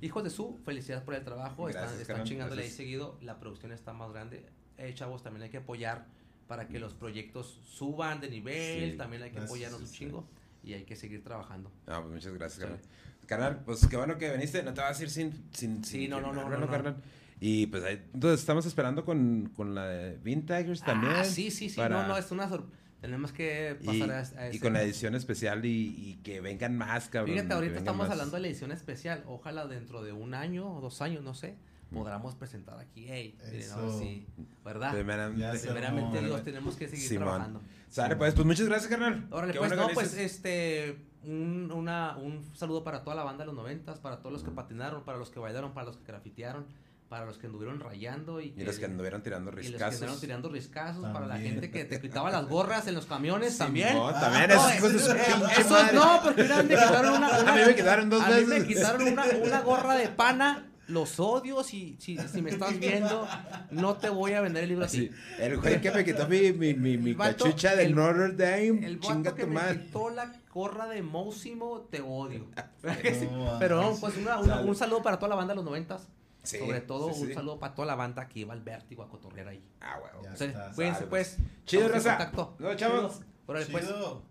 [0.00, 3.72] Hijos de su, felicidades por el trabajo, están, Gracias, están chingándole ahí seguido, la producción
[3.72, 4.44] está más grande.
[4.76, 6.06] Eh, chavos, también hay que apoyar
[6.46, 9.96] para que los proyectos suban de nivel, Sí, también hay que apoyarnos un sí.
[10.00, 10.28] chingo
[10.66, 11.70] y hay que seguir trabajando.
[11.86, 12.80] Ah, pues muchas gracias, carnal.
[13.26, 14.62] Carnal, pues qué bueno que viniste.
[14.62, 15.32] No te vas a ir sin.
[15.52, 16.96] sin Sí, sin no, no, no, no, carnal.
[17.40, 21.12] Y pues ahí, entonces estamos esperando con, con la de Bean Tigers también.
[21.16, 22.76] Ah, sí, sí, sí, para- no, no, es una sorpresa.
[23.00, 26.40] Tenemos que y, pasar a, a y ese- con la edición especial y, y que
[26.40, 27.34] vengan más, cabrón.
[27.36, 28.10] Fíjate, ahorita estamos más.
[28.10, 29.22] hablando de la edición especial.
[29.26, 31.54] Ojalá dentro de un año o dos años, no sé,
[31.92, 33.06] podamos presentar aquí.
[33.08, 34.26] Hey, miren, sí,
[34.64, 34.92] ¿verdad?
[34.92, 35.58] Primeramente.
[35.60, 36.20] Primeramente.
[36.22, 37.24] Dios, tenemos que seguir Simón.
[37.28, 37.60] trabajando.
[37.88, 39.26] Sale, pues, pues muchas gracias, carnal.
[39.30, 43.22] Órale, Qué pues, bueno no, que pues, este, un, una, un saludo para toda la
[43.24, 45.96] banda de los noventas, para todos los que patinaron, para los que bailaron, para los
[45.96, 46.66] que grafitearon,
[47.08, 49.94] para los que anduvieron rayando y, Y los que anduvieron tirando y los que riscazos.
[49.94, 51.52] anduvieron tirando riscazos, para la También.
[51.54, 53.90] gente que te quitaba las gorras en los camiones también.
[53.90, 55.94] Simón, también, No, esos su eh, pinche esos madre.
[55.94, 58.48] no, porque mira, me quitaron una, una- A mí me quitaron dos a mí veces.
[58.48, 60.65] me quitaron una, una gorra de pana.
[60.88, 63.26] Los odio, si, si, si me estás viendo,
[63.72, 65.08] no te voy a vender el libro así.
[65.08, 65.10] Sí,
[65.40, 68.86] el güey que me quitó mi, mi, mi, mi vato- cachucha de el- Notre Dame.
[68.86, 69.80] El Chinga que tu me madre.
[69.82, 72.46] quitó la gorra de Mósimo, te odio.
[72.82, 72.92] No,
[73.58, 76.08] Pero no, pues una- una- un saludo para toda la banda de los noventas.
[76.44, 77.34] Sí, Sobre todo sí, un sí.
[77.34, 79.64] saludo para toda la banda que iba al vértigo a cotorrear ahí.
[79.80, 79.96] Ah.
[80.22, 81.38] Ya O sea, cuídense pues.
[81.64, 82.10] Chido, raza.
[82.16, 82.54] contacto.
[82.60, 83.20] No, chavos.
[83.46, 83.84] Órale, pues.
[83.84, 84.22] Chido.